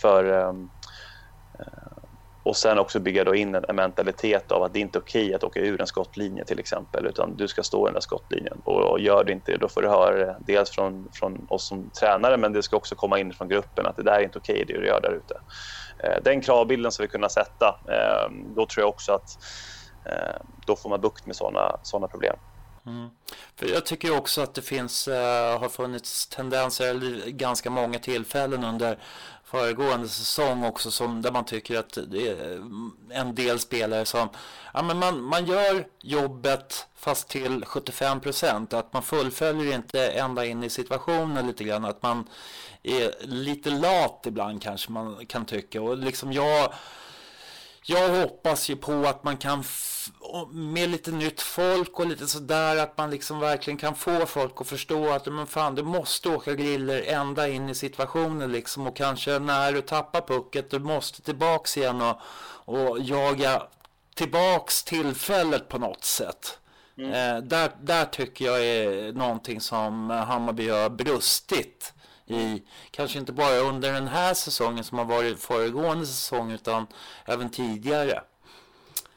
för 0.00 0.24
eh, 0.24 0.48
eh 1.58 1.95
och 2.46 2.56
sen 2.56 2.78
också 2.78 3.00
bygga 3.00 3.24
då 3.24 3.34
in 3.34 3.54
en, 3.54 3.76
mentalitet 3.76 4.52
av 4.52 4.62
att 4.62 4.72
det 4.72 4.80
inte 4.80 4.98
är 4.98 5.00
okej 5.00 5.34
att 5.34 5.44
åka 5.44 5.60
ur 5.60 5.80
en 5.80 5.86
skottlinje 5.86 6.44
till 6.44 6.58
exempel, 6.58 7.06
utan 7.06 7.36
du 7.36 7.48
ska 7.48 7.62
stå 7.62 7.86
i 7.86 7.88
den 7.88 7.94
där 7.94 8.00
skottlinjen. 8.00 8.60
Och, 8.64 9.00
gör 9.00 9.24
du 9.24 9.32
inte 9.32 9.52
det, 9.52 9.58
då 9.58 9.68
får 9.68 9.82
du 9.82 9.88
höra 9.88 10.16
det 10.16 10.36
dels 10.46 10.70
från, 10.70 11.08
från 11.12 11.46
oss 11.50 11.68
som 11.68 11.90
tränare, 11.90 12.36
men 12.36 12.52
det 12.52 12.62
ska 12.62 12.76
också 12.76 12.94
komma 12.94 13.18
in 13.18 13.32
från 13.32 13.48
gruppen 13.48 13.86
att 13.86 13.96
det 13.96 14.02
där 14.02 14.12
är 14.12 14.22
inte 14.22 14.38
okej 14.38 14.64
det 14.66 14.78
du 14.78 14.86
gör 14.86 15.00
där 15.00 15.12
ute. 15.12 15.40
Eh, 15.98 16.22
den 16.22 16.40
kravbilden 16.40 16.92
ska 16.92 17.02
vi 17.02 17.08
kunna 17.08 17.28
sätta. 17.28 17.80
Eh, 17.88 18.32
då 18.56 18.66
tror 18.66 18.82
jag 18.82 18.88
också 18.88 19.12
att 19.12 19.38
eh, 20.04 20.42
då 20.66 20.76
får 20.76 20.88
man 20.90 21.00
bukt 21.00 21.26
med 21.26 21.36
sådana 21.36 21.76
såna 21.82 22.08
problem. 22.08 22.36
Mm. 22.86 23.08
För 23.56 23.66
jag 23.66 23.86
tycker 23.86 24.18
också 24.18 24.42
att 24.42 24.54
det 24.54 24.62
finns, 24.62 25.06
har 25.60 25.68
funnits 25.68 26.26
tendenser, 26.26 27.30
ganska 27.30 27.70
många 27.70 27.98
tillfällen 27.98 28.64
under 28.64 28.98
föregående 29.46 30.08
säsong 30.08 30.64
också 30.64 30.90
som, 30.90 31.22
där 31.22 31.32
man 31.32 31.44
tycker 31.44 31.78
att 31.78 31.98
det 32.06 32.28
är 32.28 32.62
en 33.10 33.34
del 33.34 33.58
spelare 33.58 34.04
som 34.04 34.28
ja, 34.74 34.82
men 34.82 34.98
man, 34.98 35.22
man 35.22 35.46
gör 35.46 35.86
jobbet 36.02 36.86
fast 36.94 37.28
till 37.28 37.64
75 37.64 38.20
procent. 38.20 38.72
Att 38.72 38.92
man 38.92 39.02
fullföljer 39.02 39.74
inte 39.74 40.08
ända 40.08 40.46
in 40.46 40.64
i 40.64 40.70
situationen 40.70 41.46
lite 41.46 41.64
grann. 41.64 41.84
Att 41.84 42.02
man 42.02 42.28
är 42.82 43.26
lite 43.26 43.70
lat 43.70 44.24
ibland 44.26 44.62
kanske 44.62 44.92
man 44.92 45.26
kan 45.26 45.44
tycka. 45.44 45.82
Och 45.82 45.98
liksom 45.98 46.32
jag, 46.32 46.72
jag 47.88 48.08
hoppas 48.08 48.68
ju 48.68 48.76
på 48.76 48.92
att 48.92 49.24
man 49.24 49.36
kan 49.36 49.64
med 50.50 50.90
lite 50.90 51.10
nytt 51.10 51.40
folk 51.40 51.98
och 52.00 52.06
lite 52.06 52.26
sådär 52.26 52.76
att 52.76 52.98
man 52.98 53.10
liksom 53.10 53.40
verkligen 53.40 53.76
kan 53.76 53.94
få 53.94 54.26
folk 54.26 54.60
att 54.60 54.66
förstå 54.66 55.10
att 55.10 55.26
men 55.26 55.46
fan, 55.46 55.74
du 55.74 55.82
måste 55.82 56.28
åka 56.28 56.54
griller 56.54 57.02
ända 57.06 57.48
in 57.48 57.68
i 57.68 57.74
situationen 57.74 58.52
liksom 58.52 58.86
och 58.86 58.96
kanske 58.96 59.38
när 59.38 59.72
du 59.72 59.80
tappar 59.80 60.20
pucket 60.20 60.70
du 60.70 60.78
måste 60.78 61.22
tillbaks 61.22 61.76
igen 61.76 62.02
och, 62.02 62.18
och 62.64 63.00
jaga 63.00 63.62
tillbaks 64.14 64.84
tillfället 64.84 65.68
på 65.68 65.78
något 65.78 66.04
sätt. 66.04 66.58
Mm. 66.98 67.10
Eh, 67.10 67.42
där, 67.42 67.70
där 67.80 68.04
tycker 68.04 68.44
jag 68.44 68.64
är 68.64 69.12
någonting 69.12 69.60
som 69.60 70.10
Hammarby 70.10 70.68
har 70.68 70.90
brustit 70.90 71.92
i, 72.26 72.62
kanske 72.90 73.18
inte 73.18 73.32
bara 73.32 73.56
under 73.56 73.92
den 73.92 74.08
här 74.08 74.34
säsongen 74.34 74.84
som 74.84 74.98
har 74.98 75.04
varit 75.04 75.40
föregående 75.40 76.06
säsong 76.06 76.50
utan 76.50 76.86
även 77.24 77.50
tidigare. 77.50 78.22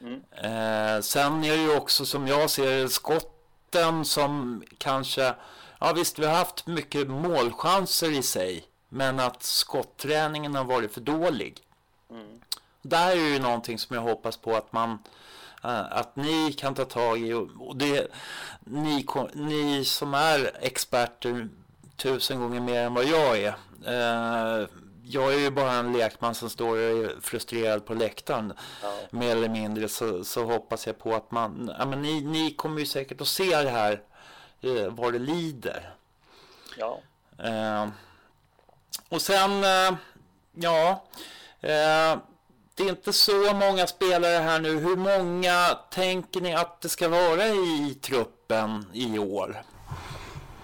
Mm. 0.00 0.22
Eh, 0.30 1.00
sen 1.00 1.44
är 1.44 1.56
det 1.56 1.62
ju 1.62 1.76
också 1.76 2.06
som 2.06 2.28
jag 2.28 2.50
ser 2.50 2.88
skotten 2.88 4.04
som 4.04 4.62
kanske, 4.78 5.34
ja 5.78 5.92
visst 5.92 6.18
vi 6.18 6.26
har 6.26 6.34
haft 6.34 6.66
mycket 6.66 7.10
målchanser 7.10 8.10
i 8.10 8.22
sig, 8.22 8.64
men 8.88 9.20
att 9.20 9.42
skottträningen 9.42 10.54
har 10.54 10.64
varit 10.64 10.94
för 10.94 11.00
dålig. 11.00 11.60
Mm. 12.10 12.40
Där 12.82 13.10
är 13.10 13.14
ju 13.32 13.38
någonting 13.38 13.78
som 13.78 13.96
jag 13.96 14.02
hoppas 14.02 14.36
på 14.36 14.56
att 14.56 14.72
man 14.72 14.98
eh, 15.64 15.92
att 15.92 16.16
ni 16.16 16.52
kan 16.52 16.74
ta 16.74 16.84
tag 16.84 17.18
i 17.20 17.32
och 17.32 17.76
det 17.76 18.08
ni, 18.60 19.06
ni 19.34 19.84
som 19.84 20.14
är 20.14 20.56
experter 20.60 21.48
tusen 22.02 22.40
gånger 22.40 22.60
mer 22.60 22.80
än 22.80 22.94
vad 22.94 23.04
jag 23.04 23.38
är. 23.38 23.54
Eh, 23.86 24.68
jag 25.02 25.34
är 25.34 25.38
ju 25.38 25.50
bara 25.50 25.72
en 25.72 25.92
lekman 25.92 26.34
som 26.34 26.50
står 26.50 26.70
och 26.70 26.82
är 26.82 27.20
frustrerad 27.20 27.86
på 27.86 27.94
läktaren. 27.94 28.52
Ja. 28.82 28.92
Mer 29.10 29.36
eller 29.36 29.48
mindre 29.48 29.88
så, 29.88 30.24
så 30.24 30.44
hoppas 30.44 30.86
jag 30.86 30.98
på 30.98 31.14
att 31.14 31.30
man, 31.30 31.74
ja 31.78 31.86
men 31.86 32.02
ni, 32.02 32.20
ni 32.20 32.54
kommer 32.54 32.80
ju 32.80 32.86
säkert 32.86 33.20
att 33.20 33.28
se 33.28 33.62
det 33.62 33.70
här 33.70 34.02
eh, 34.60 34.88
vad 34.90 35.12
det 35.12 35.18
lider. 35.18 35.94
Ja. 36.78 37.00
Eh, 37.38 37.88
och 39.08 39.22
sen, 39.22 39.64
eh, 39.64 39.94
ja, 40.54 41.04
eh, 41.60 42.18
det 42.74 42.82
är 42.82 42.88
inte 42.88 43.12
så 43.12 43.54
många 43.54 43.86
spelare 43.86 44.36
här 44.36 44.60
nu. 44.60 44.78
Hur 44.78 44.96
många 44.96 45.78
tänker 45.90 46.40
ni 46.40 46.54
att 46.54 46.80
det 46.80 46.88
ska 46.88 47.08
vara 47.08 47.46
i 47.46 47.98
truppen 48.02 48.86
i 48.92 49.18
år? 49.18 49.62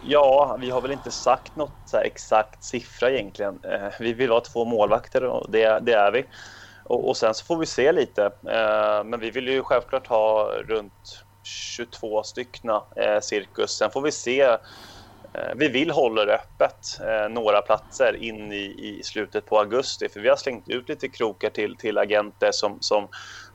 Ja, 0.09 0.57
vi 0.61 0.71
har 0.71 0.81
väl 0.81 0.93
inte 0.93 1.11
sagt 1.11 1.57
något 1.57 1.81
så 1.85 1.97
exakt 1.97 2.65
siffra 2.65 3.11
egentligen. 3.11 3.61
Eh, 3.65 3.89
vi 4.01 4.13
vill 4.13 4.31
ha 4.31 4.41
två 4.41 4.65
målvakter 4.65 5.25
och 5.25 5.51
det, 5.51 5.81
det 5.83 5.93
är 5.93 6.13
vi. 6.13 6.25
Och, 6.85 7.09
och, 7.09 7.17
sen 7.17 7.35
så 7.35 7.45
får 7.45 7.57
vi 7.57 7.67
se 7.67 7.93
lite. 7.93 8.25
Eh, 8.25 9.05
men 9.05 9.21
vi 9.21 9.31
vill 9.31 9.49
ju 9.49 9.63
självklart 9.63 10.07
ha 10.07 10.51
runt 10.69 11.25
22 11.77 12.23
styckna 12.23 12.83
eh, 12.97 13.21
cirkus. 13.21 13.71
Sen 13.71 13.91
får 13.91 14.03
vi 14.03 14.13
se. 14.13 14.41
Eh, 14.41 14.59
vi 15.57 15.69
vill 15.69 15.91
hålla 15.91 16.25
det 16.25 16.35
öppet 16.35 17.01
eh, 17.01 17.29
några 17.29 17.63
platser 17.63 18.17
in 18.17 18.53
i, 18.53 18.65
i 18.65 19.01
slutet 19.05 19.47
på 19.47 19.59
augusti 19.59 20.09
för 20.09 20.21
vi 20.21 20.29
har 20.29 20.37
slängt 20.37 20.69
ut 20.69 20.89
lite 20.89 21.09
krokar 21.09 21.51
till, 21.51 21.77
till 21.77 21.99
agenter 21.99 22.51
som, 22.53 22.79
som 22.81 23.09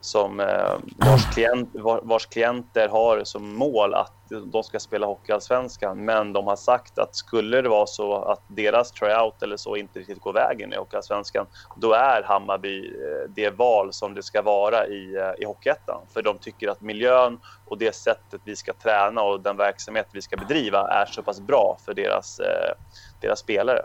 som 0.04 0.40
eh, 0.40 0.74
vars, 0.96 1.34
klient, 1.34 1.70
vars 2.02 2.26
klienter 2.26 2.88
har 2.88 3.24
som 3.24 3.54
mål 3.54 3.94
att 3.94 4.12
de 4.44 4.62
ska 4.62 4.80
spela 4.80 5.06
Hockeyallsvenskan. 5.06 6.04
Men 6.04 6.32
de 6.32 6.46
har 6.46 6.56
sagt 6.56 6.98
att 6.98 7.16
skulle 7.16 7.62
det 7.62 7.68
vara 7.68 7.86
så 7.86 8.14
att 8.14 8.40
deras 8.46 8.92
tryout 8.92 9.42
eller 9.42 9.56
så 9.56 9.76
inte 9.76 9.98
riktigt 9.98 10.20
går 10.20 10.32
vägen 10.32 10.72
i 10.72 10.76
Hockeyallsvenskan, 10.76 11.46
då 11.76 11.92
är 11.92 12.22
Hammarby 12.22 12.86
eh, 12.86 13.30
det 13.34 13.50
val 13.50 13.92
som 13.92 14.14
det 14.14 14.22
ska 14.22 14.42
vara 14.42 14.86
i, 14.86 15.16
eh, 15.16 15.42
i 15.42 15.44
Hockeyettan. 15.44 16.00
För 16.12 16.22
de 16.22 16.38
tycker 16.38 16.68
att 16.68 16.80
miljön 16.80 17.40
och 17.64 17.78
det 17.78 17.94
sättet 17.94 18.40
vi 18.44 18.56
ska 18.56 18.72
träna 18.72 19.22
och 19.22 19.40
den 19.40 19.56
verksamhet 19.56 20.08
vi 20.12 20.22
ska 20.22 20.36
bedriva 20.36 20.88
är 20.88 21.06
så 21.06 21.22
pass 21.22 21.40
bra 21.40 21.78
för 21.84 21.94
deras, 21.94 22.40
eh, 22.40 22.74
deras 23.20 23.38
spelare. 23.38 23.82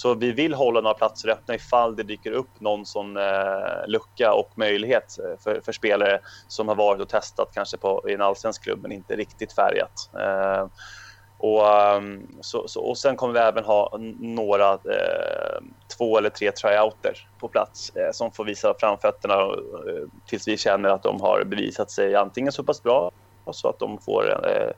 Så 0.00 0.14
vi 0.14 0.32
vill 0.32 0.54
hålla 0.54 0.80
några 0.80 0.94
platser 0.94 1.28
öppna 1.28 1.54
ifall 1.54 1.96
det 1.96 2.02
dyker 2.02 2.32
upp 2.32 2.60
någon 2.60 2.86
sån 2.86 3.16
eh, 3.16 3.86
lucka 3.86 4.32
och 4.32 4.50
möjlighet 4.54 5.18
eh, 5.18 5.40
för, 5.44 5.60
för, 5.60 5.72
spelare 5.72 6.20
som 6.48 6.68
har 6.68 6.74
varit 6.74 7.00
och 7.00 7.08
testat 7.08 7.50
kanske 7.54 7.76
på, 7.76 8.04
i 8.08 8.14
en 8.14 8.20
allsvensk 8.20 8.62
klubb 8.62 8.78
men 8.82 8.92
inte 8.92 9.16
riktigt 9.16 9.52
färgat. 9.52 10.10
Eh, 10.20 10.66
och, 11.38 11.94
um, 11.96 12.26
så, 12.40 12.68
så, 12.68 12.80
och 12.80 12.98
sen 12.98 13.16
kommer 13.16 13.34
vi 13.34 13.40
även 13.40 13.64
ha 13.64 13.98
några, 14.20 14.72
eh, 14.72 15.60
två 15.98 16.18
eller 16.18 16.30
tre 16.30 16.52
tryouter 16.52 17.28
på 17.40 17.48
plats 17.48 17.92
eh, 17.96 18.12
som 18.12 18.32
får 18.32 18.44
visa 18.44 18.74
framfötterna 18.80 19.34
eh, 19.34 20.08
tills 20.26 20.48
vi 20.48 20.56
känner 20.56 20.88
att 20.88 21.02
de 21.02 21.20
har 21.20 21.44
bevisat 21.44 21.90
sig 21.90 22.14
antingen 22.14 22.52
så 22.52 22.64
pass 22.64 22.82
bra 22.82 23.10
så 23.52 23.68
att 23.68 23.78
de 23.78 23.98
får 23.98 24.48
eh, 24.48 24.70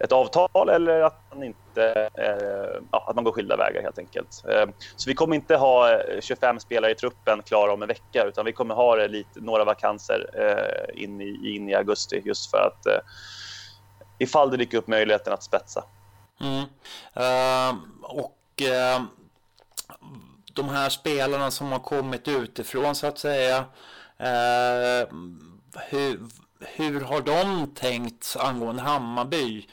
ett 0.00 0.12
avtal 0.12 0.68
eller 0.68 1.00
att 1.00 1.22
man, 1.30 1.42
inte, 1.42 2.10
eh, 2.14 2.82
ja, 2.90 3.04
att 3.08 3.14
man 3.14 3.24
går 3.24 3.32
skilda 3.32 3.56
vägar 3.56 3.82
helt 3.82 3.98
enkelt. 3.98 4.44
Eh, 4.48 4.66
så 4.96 5.10
vi 5.10 5.14
kommer 5.14 5.36
inte 5.36 5.56
ha 5.56 5.92
eh, 5.92 6.20
25 6.20 6.60
spelare 6.60 6.92
i 6.92 6.94
truppen 6.94 7.42
klara 7.42 7.72
om 7.72 7.82
en 7.82 7.88
vecka 7.88 8.24
utan 8.24 8.44
vi 8.44 8.52
kommer 8.52 8.74
ha 8.74 8.96
lite, 8.96 9.40
några 9.40 9.64
vakanser 9.64 10.30
eh, 10.34 11.02
in 11.02 11.20
i, 11.20 11.54
in 11.54 11.68
i 11.68 11.74
augusti 11.74 12.22
just 12.24 12.50
för 12.50 12.58
att 12.58 12.86
eh, 12.86 13.00
ifall 14.18 14.50
det 14.50 14.56
dyker 14.56 14.78
upp 14.78 14.86
möjligheten 14.86 15.32
att 15.32 15.42
spetsa. 15.42 15.84
Mm. 16.40 16.64
Uh, 17.16 17.82
och 18.02 18.62
uh, 18.62 19.04
de 20.52 20.68
här 20.68 20.88
spelarna 20.88 21.50
som 21.50 21.72
har 21.72 21.78
kommit 21.78 22.28
utifrån 22.28 22.94
så 22.94 23.06
att 23.06 23.18
säga. 23.18 23.58
Uh, 24.20 25.18
hur, 25.88 26.20
hur 26.60 27.00
har 27.00 27.20
de 27.20 27.66
tänkt 27.74 28.36
angående 28.40 28.82
Hammarby? 28.82 29.66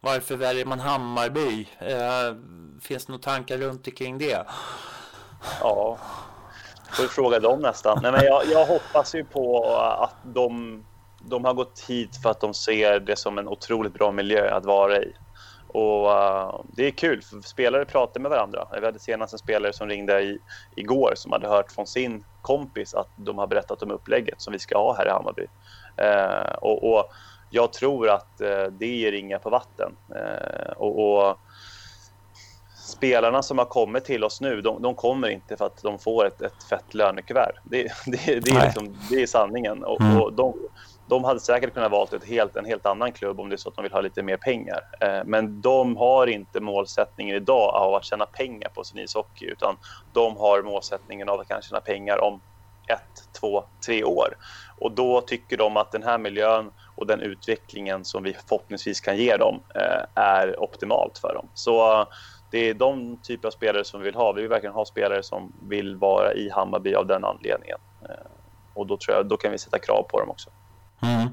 Varför 0.00 0.36
väljer 0.36 0.64
man 0.64 0.80
Hammarby? 0.80 1.68
Eh, 1.78 2.36
finns 2.80 3.06
det 3.06 3.12
några 3.12 3.22
tankar 3.22 3.58
runt 3.58 3.86
omkring 3.86 4.18
det? 4.18 4.46
Ja, 5.60 5.98
får 6.94 7.04
fråga 7.04 7.40
dem 7.40 7.60
nästan. 7.60 7.98
Nej, 8.02 8.12
men 8.12 8.24
jag, 8.24 8.42
jag 8.46 8.66
hoppas 8.66 9.14
ju 9.14 9.24
på 9.24 9.76
att 9.76 10.14
de, 10.22 10.84
de 11.20 11.44
har 11.44 11.54
gått 11.54 11.80
hit 11.88 12.22
för 12.22 12.30
att 12.30 12.40
de 12.40 12.54
ser 12.54 13.00
det 13.00 13.16
som 13.16 13.38
en 13.38 13.48
otroligt 13.48 13.94
bra 13.94 14.12
miljö 14.12 14.54
att 14.54 14.64
vara 14.64 14.96
i. 14.96 15.14
Och 15.74 16.06
uh, 16.06 16.60
Det 16.76 16.86
är 16.86 16.90
kul, 16.90 17.22
för 17.22 17.40
spelare 17.40 17.84
pratar 17.84 18.20
med 18.20 18.30
varandra. 18.30 18.68
Vi 18.80 18.86
hade 18.86 18.98
senast 18.98 19.32
en 19.32 19.38
spelare 19.38 19.72
som 19.72 19.88
ringde 19.88 20.20
i, 20.20 20.38
igår 20.76 21.12
som 21.16 21.32
hade 21.32 21.48
hört 21.48 21.72
från 21.72 21.86
sin 21.86 22.24
kompis 22.42 22.94
att 22.94 23.08
de 23.16 23.38
har 23.38 23.46
berättat 23.46 23.82
om 23.82 23.90
upplägget 23.90 24.40
som 24.40 24.52
vi 24.52 24.58
ska 24.58 24.78
ha 24.78 24.96
här 24.96 25.06
i 25.06 25.10
Hammarby. 25.10 25.46
Uh, 26.02 26.54
och, 26.54 26.94
och, 26.94 27.10
Jag 27.50 27.72
tror 27.72 28.08
att 28.08 28.40
uh, 28.42 28.66
det 28.70 28.86
ger 28.86 29.12
ringar 29.12 29.38
på 29.38 29.50
vatten. 29.50 29.96
och, 30.76 31.18
och 31.18 31.38
spelarna 32.84 33.42
som 33.42 33.58
har 33.58 33.64
kommit 33.64 34.04
till 34.04 34.24
oss 34.24 34.40
nu, 34.40 34.60
de, 34.60 34.82
de 34.82 34.94
kommer 34.94 35.28
inte 35.28 35.56
för 35.56 35.66
att 35.66 35.82
de 35.82 35.98
får 35.98 36.26
ett, 36.26 36.42
ett 36.42 36.64
fett 36.68 36.94
lönekuvert. 36.94 37.52
Det, 37.64 37.82
det, 38.06 38.40
det, 38.40 38.50
är, 38.50 38.64
liksom, 38.64 38.96
det 39.10 39.22
är 39.22 39.26
sanningen. 39.26 39.84
Och, 39.84 40.00
mm. 40.00 40.20
och 40.20 40.32
de, 40.32 40.54
de 41.08 41.24
hade 41.24 41.40
säkert 41.40 41.74
kunnat 41.74 41.90
valt 41.90 42.12
ett 42.12 42.24
helt, 42.24 42.56
en 42.56 42.64
helt 42.64 42.86
annan 42.86 43.12
klubb 43.12 43.40
om 43.40 43.48
det 43.48 43.54
är 43.54 43.56
så 43.56 43.68
att 43.68 43.74
de 43.74 43.82
vill 43.82 43.92
ha 43.92 44.00
lite 44.00 44.22
mer 44.22 44.36
pengar. 44.36 44.80
Eh, 45.00 45.20
men 45.24 45.60
de 45.60 45.96
har 45.96 46.26
inte 46.26 46.60
målsättningen 46.60 47.36
idag 47.36 47.74
av 47.74 47.94
att 47.94 48.04
tjäna 48.04 48.26
pengar 48.26 48.68
på 48.68 48.84
sin 48.84 48.98
ishockey 48.98 49.44
utan 49.44 49.76
de 50.12 50.36
har 50.36 50.62
målsättningen 50.62 51.28
av 51.28 51.40
att 51.40 51.48
kanske 51.48 51.68
tjäna 51.68 51.80
pengar 51.80 52.24
om 52.24 52.40
ett, 52.88 53.40
två, 53.40 53.64
tre 53.86 54.04
år. 54.04 54.36
Och 54.78 54.92
då 54.92 55.20
tycker 55.20 55.56
de 55.56 55.76
att 55.76 55.92
den 55.92 56.02
här 56.02 56.18
miljön 56.18 56.70
och 56.96 57.06
den 57.06 57.20
utvecklingen 57.20 58.04
som 58.04 58.22
vi 58.22 58.36
förhoppningsvis 58.48 59.00
kan 59.00 59.16
ge 59.16 59.36
dem 59.36 59.62
eh, 59.74 60.22
är 60.22 60.62
optimalt 60.62 61.18
för 61.18 61.34
dem. 61.34 61.48
Så 61.54 62.00
eh, 62.00 62.06
det 62.50 62.68
är 62.70 62.74
de 62.74 63.20
typer 63.22 63.48
av 63.48 63.52
spelare 63.52 63.84
som 63.84 64.00
vi 64.00 64.04
vill 64.04 64.14
ha. 64.14 64.32
Vi 64.32 64.40
vill 64.40 64.50
verkligen 64.50 64.74
ha 64.74 64.84
spelare 64.84 65.22
som 65.22 65.52
vill 65.68 65.96
vara 65.96 66.34
i 66.34 66.50
Hammarby 66.50 66.94
av 66.94 67.06
den 67.06 67.24
anledningen. 67.24 67.78
Eh, 68.02 68.26
och 68.74 68.86
då 68.86 68.96
tror 68.96 69.16
jag 69.16 69.26
då 69.26 69.36
kan 69.36 69.52
vi 69.52 69.58
sätta 69.58 69.78
krav 69.78 70.02
på 70.02 70.20
dem 70.20 70.30
också. 70.30 70.50
Mm. 71.02 71.28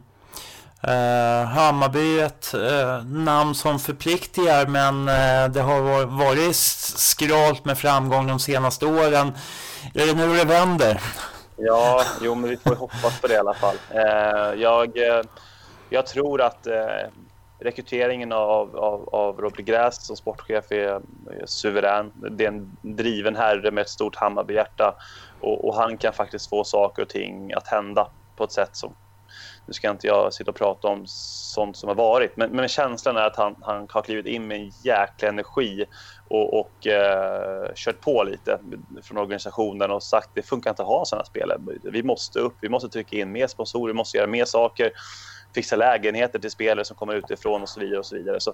Uh, 0.88 1.46
Hammarby 1.46 2.20
är 2.20 2.26
ett 2.26 2.54
uh, 2.56 3.06
namn 3.06 3.56
som 3.56 3.80
förpliktigar 3.80 4.68
men 4.68 5.10
uh, 5.10 5.54
det 5.54 5.62
har 5.62 6.06
varit 6.06 6.56
skralt 6.56 7.66
med 7.66 7.78
framgång 7.78 8.28
de 8.28 8.40
senaste 8.40 8.86
åren. 8.86 9.32
Är 9.94 10.06
det 10.06 10.14
nu 10.14 10.36
det 10.36 10.46
vänder? 10.46 11.02
Ja, 11.58 12.04
jo, 12.22 12.36
men 12.36 12.50
vi 12.50 12.58
får 12.58 12.76
hoppas 12.76 13.22
på 13.22 13.28
det 13.28 13.34
i 13.34 13.38
alla 13.38 13.54
fall. 13.54 13.76
jag, 14.58 14.98
jag 15.90 16.06
tror 16.06 16.42
att 16.42 16.68
rekryteringen 17.60 18.32
av, 18.32 18.78
av, 18.78 19.10
av 19.10 19.42
Robert 19.42 19.66
Gräs 19.66 20.06
som 20.06 20.16
sportchef 20.16 20.72
är, 20.72 20.78
är 20.78 21.02
suverän. 21.46 22.12
Det 22.32 22.44
är 22.44 22.48
en 22.48 22.78
driven 22.82 23.36
herre 23.36 23.72
med 23.72 23.82
ett 23.82 23.90
stort 23.90 24.16
Hammarbyhjärta 24.16 24.96
och, 25.42 25.68
och 25.68 25.76
han 25.76 25.98
kan 25.98 26.14
faktiskt 26.14 26.50
få 26.50 26.64
saker 26.64 27.02
och 27.02 27.10
ting 27.10 27.54
att 27.54 27.68
hända 27.68 28.08
på 28.36 28.44
ett 28.44 28.52
sätt 28.52 28.76
som 28.76 28.96
nu 29.66 29.74
ska 29.74 29.90
inte 29.90 30.08
jag 30.08 30.34
sitta 30.34 30.52
och 30.52 30.58
prata 30.58 30.88
om 30.88 31.04
sånt 31.06 31.78
som 31.78 31.88
har 31.88 31.96
varit, 31.96 32.38
men, 32.38 32.52
men 32.52 32.68
känslan 32.68 33.18
är 33.18 33.22
att 33.22 33.36
han, 33.36 33.56
han 33.62 33.88
har 33.90 34.02
klivit 34.02 34.26
in 34.26 34.48
med 34.48 34.58
en 34.58 34.72
jäkla 34.84 35.28
energi 35.30 35.86
och, 36.28 36.60
och 36.60 36.88
eh, 36.88 37.74
kört 37.76 38.02
på 38.02 38.24
lite 38.24 38.60
från 39.04 39.18
organisationen 39.18 39.92
och 39.92 40.04
sagt 40.04 40.30
det 40.34 40.42
funkar 40.42 40.70
inte 40.70 40.82
att 40.82 40.88
ha 40.88 41.06
sådana 41.06 41.26
spelare. 41.26 41.60
Vi 41.84 42.04
måste 42.04 42.40
upp, 42.40 42.56
vi 42.62 42.70
måste 42.70 42.90
trycka 42.90 43.18
in 43.18 43.32
mer 43.32 43.48
sponsorer, 43.48 43.94
vi 43.94 43.98
måste 43.98 44.18
göra 44.18 44.28
mer 44.28 44.46
saker, 44.46 44.92
fixa 45.56 45.76
lägenheter 45.76 46.40
till 46.40 46.52
spelare 46.52 46.86
som 46.86 46.96
kommer 46.96 47.16
utifrån 47.16 47.62
och 47.62 47.70
så 47.70 47.80
vidare. 47.80 48.00
och 48.00 48.06
så 48.06 48.16
vidare. 48.16 48.40
Så, 48.40 48.54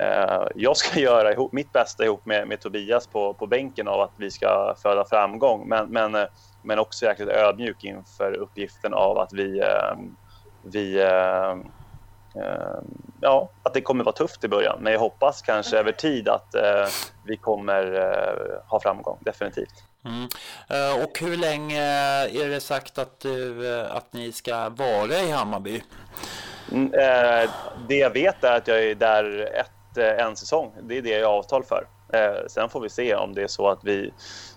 eh, 0.00 0.46
jag 0.54 0.76
ska 0.76 1.00
göra 1.00 1.32
ihop, 1.32 1.52
mitt 1.52 1.72
bästa 1.72 2.04
ihop 2.04 2.26
med, 2.26 2.48
med 2.48 2.60
Tobias 2.60 3.06
på, 3.06 3.34
på 3.34 3.46
bänken 3.46 3.88
av 3.88 4.00
att 4.00 4.14
vi 4.16 4.30
ska 4.30 4.74
föda 4.82 5.04
framgång, 5.04 5.68
men, 5.68 5.88
men, 5.88 6.14
eh, 6.14 6.26
men 6.64 6.78
också 6.78 7.06
jäkligt 7.06 7.28
ödmjuk 7.28 7.84
inför 7.84 8.32
uppgiften 8.32 8.94
av 8.94 9.18
att 9.18 9.32
vi 9.32 9.60
eh, 9.60 9.94
vi 10.64 11.00
eh, 11.00 11.50
eh, 12.42 12.78
ja, 13.20 13.50
att 13.62 13.74
det 13.74 13.80
kommer 13.80 14.04
vara 14.04 14.14
tufft 14.14 14.44
i 14.44 14.48
början. 14.48 14.78
Men 14.80 14.92
jag 14.92 15.00
hoppas 15.00 15.42
kanske 15.42 15.78
över 15.78 15.92
tid 15.92 16.28
att 16.28 16.54
eh, 16.54 16.86
vi 17.26 17.36
kommer 17.36 17.94
eh, 17.94 18.70
ha 18.70 18.80
framgång, 18.80 19.18
definitivt. 19.20 19.84
Mm. 20.04 20.28
Eh, 20.68 21.04
och 21.04 21.18
hur 21.20 21.36
länge 21.36 21.82
är 22.24 22.48
det 22.48 22.60
sagt 22.60 22.98
att, 22.98 23.20
du, 23.20 23.70
att 23.80 24.12
ni 24.12 24.32
ska 24.32 24.68
vara 24.68 25.14
i 25.14 25.30
Hammarby? 25.30 25.82
Mm, 26.72 26.90
det 27.88 27.96
jag 27.96 28.10
vet 28.10 28.44
är 28.44 28.56
att 28.56 28.68
jag 28.68 28.84
är 28.84 28.94
där 28.94 29.50
ett, 29.54 29.98
en 30.18 30.36
säsong. 30.36 30.72
Det 30.82 30.98
är 30.98 31.02
det 31.02 31.18
jag 31.18 31.28
har 31.28 31.38
avtal 31.38 31.64
för. 31.64 31.86
Eh, 32.14 32.46
sen 32.50 32.68
får 32.68 32.80
vi 32.80 32.88
se 32.90 33.14
om 33.14 33.34
det 33.34 33.42
är 33.42 33.48
så 33.48 33.68
att 33.68 33.80
vi 33.84 34.10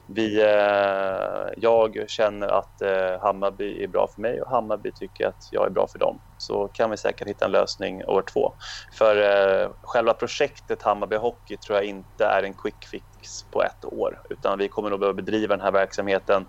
vi, 0.07 0.41
eh, 0.41 1.53
jag 1.57 2.05
känner 2.07 2.47
att 2.47 2.81
eh, 2.81 3.21
Hammarby 3.21 3.83
är 3.83 3.87
bra 3.87 4.07
för 4.15 4.21
mig 4.21 4.41
och 4.41 4.49
Hammarby 4.49 4.91
tycker 4.91 5.27
att 5.27 5.37
jag 5.51 5.65
är 5.65 5.69
bra 5.69 5.87
för 5.91 5.99
dem. 5.99 6.19
Så 6.37 6.67
kan 6.67 6.89
vi 6.91 6.97
säkert 6.97 7.27
hitta 7.27 7.45
en 7.45 7.51
lösning 7.51 8.05
år 8.05 8.23
två. 8.33 8.53
För 8.97 9.15
eh, 9.17 9.69
själva 9.81 10.13
projektet 10.13 10.83
Hammarby 10.83 11.15
Hockey 11.15 11.57
tror 11.57 11.77
jag 11.77 11.85
inte 11.85 12.25
är 12.25 12.43
en 12.43 12.53
quick 12.53 12.85
fix 12.91 13.49
på 13.53 13.63
ett 13.63 13.85
år. 13.85 14.21
Utan 14.29 14.59
vi 14.59 14.69
kommer 14.69 14.89
nog 14.89 14.99
behöva 14.99 15.15
bedriva 15.15 15.55
den 15.57 15.65
här 15.65 15.71
verksamheten 15.71 16.45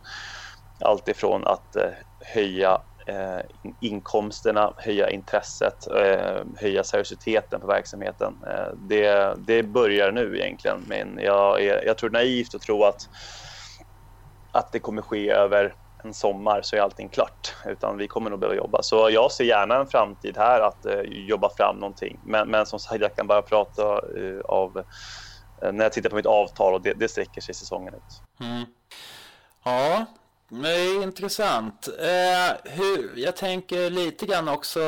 alltifrån 0.85 1.47
att 1.47 1.77
eh, 1.77 1.91
höja 2.35 2.79
Eh, 3.09 3.41
inkomsterna, 3.81 4.75
höja 4.77 5.11
intresset, 5.11 5.87
eh, 5.87 6.43
höja 6.61 6.85
seriositeten 6.85 7.61
på 7.61 7.67
verksamheten. 7.67 8.35
Eh, 8.47 8.73
det, 8.77 9.35
det 9.39 9.63
börjar 9.63 10.13
nu 10.13 10.39
egentligen, 10.39 10.85
men 10.87 11.19
jag, 11.19 11.63
jag 11.63 11.99
tror 11.99 12.11
det 12.11 12.19
är 12.19 12.25
naivt 12.25 12.55
att 12.55 12.63
tro 12.63 12.85
att 12.85 13.01
att 14.53 14.73
det 14.73 14.79
kommer 14.79 15.03
ske 15.03 15.31
över 15.31 15.75
en 16.05 16.15
sommar 16.15 16.63
så 16.63 16.77
är 16.77 16.81
allting 16.81 17.09
klart. 17.09 17.55
Utan 17.67 17.97
vi 17.97 18.09
kommer 18.09 18.31
nog 18.31 18.41
behöva 18.41 18.57
jobba. 18.57 18.83
Så 18.83 19.11
jag 19.11 19.33
ser 19.33 19.45
gärna 19.45 19.77
en 19.77 19.87
framtid 19.87 20.37
här 20.37 20.61
att 20.61 20.87
jobba 21.05 21.51
fram 21.57 21.77
någonting. 21.77 22.21
Men, 22.23 22.51
men 22.51 22.67
som 22.67 22.79
sagt, 22.79 23.01
jag 23.01 23.17
kan 23.17 23.27
bara 23.27 23.43
prata 23.43 24.01
uh, 24.19 24.41
av 24.41 24.83
när 25.73 25.85
jag 25.85 25.93
tittar 25.93 26.11
på 26.11 26.17
mitt 26.17 26.27
avtal 26.27 26.75
och 26.75 26.83
det, 26.83 26.95
det 26.95 27.09
sträcker 27.09 27.41
sig 27.41 27.55
säsongen 27.55 27.95
ut. 27.95 28.23
Mm. 28.41 28.65
Ja, 29.65 30.07
det 30.49 30.71
är 30.71 31.03
intressant. 31.03 31.89
Eh, 31.89 32.73
hur, 32.73 33.13
jag 33.17 33.37
tänker 33.37 33.91
lite 33.91 34.27
grann 34.27 34.49
också, 34.49 34.81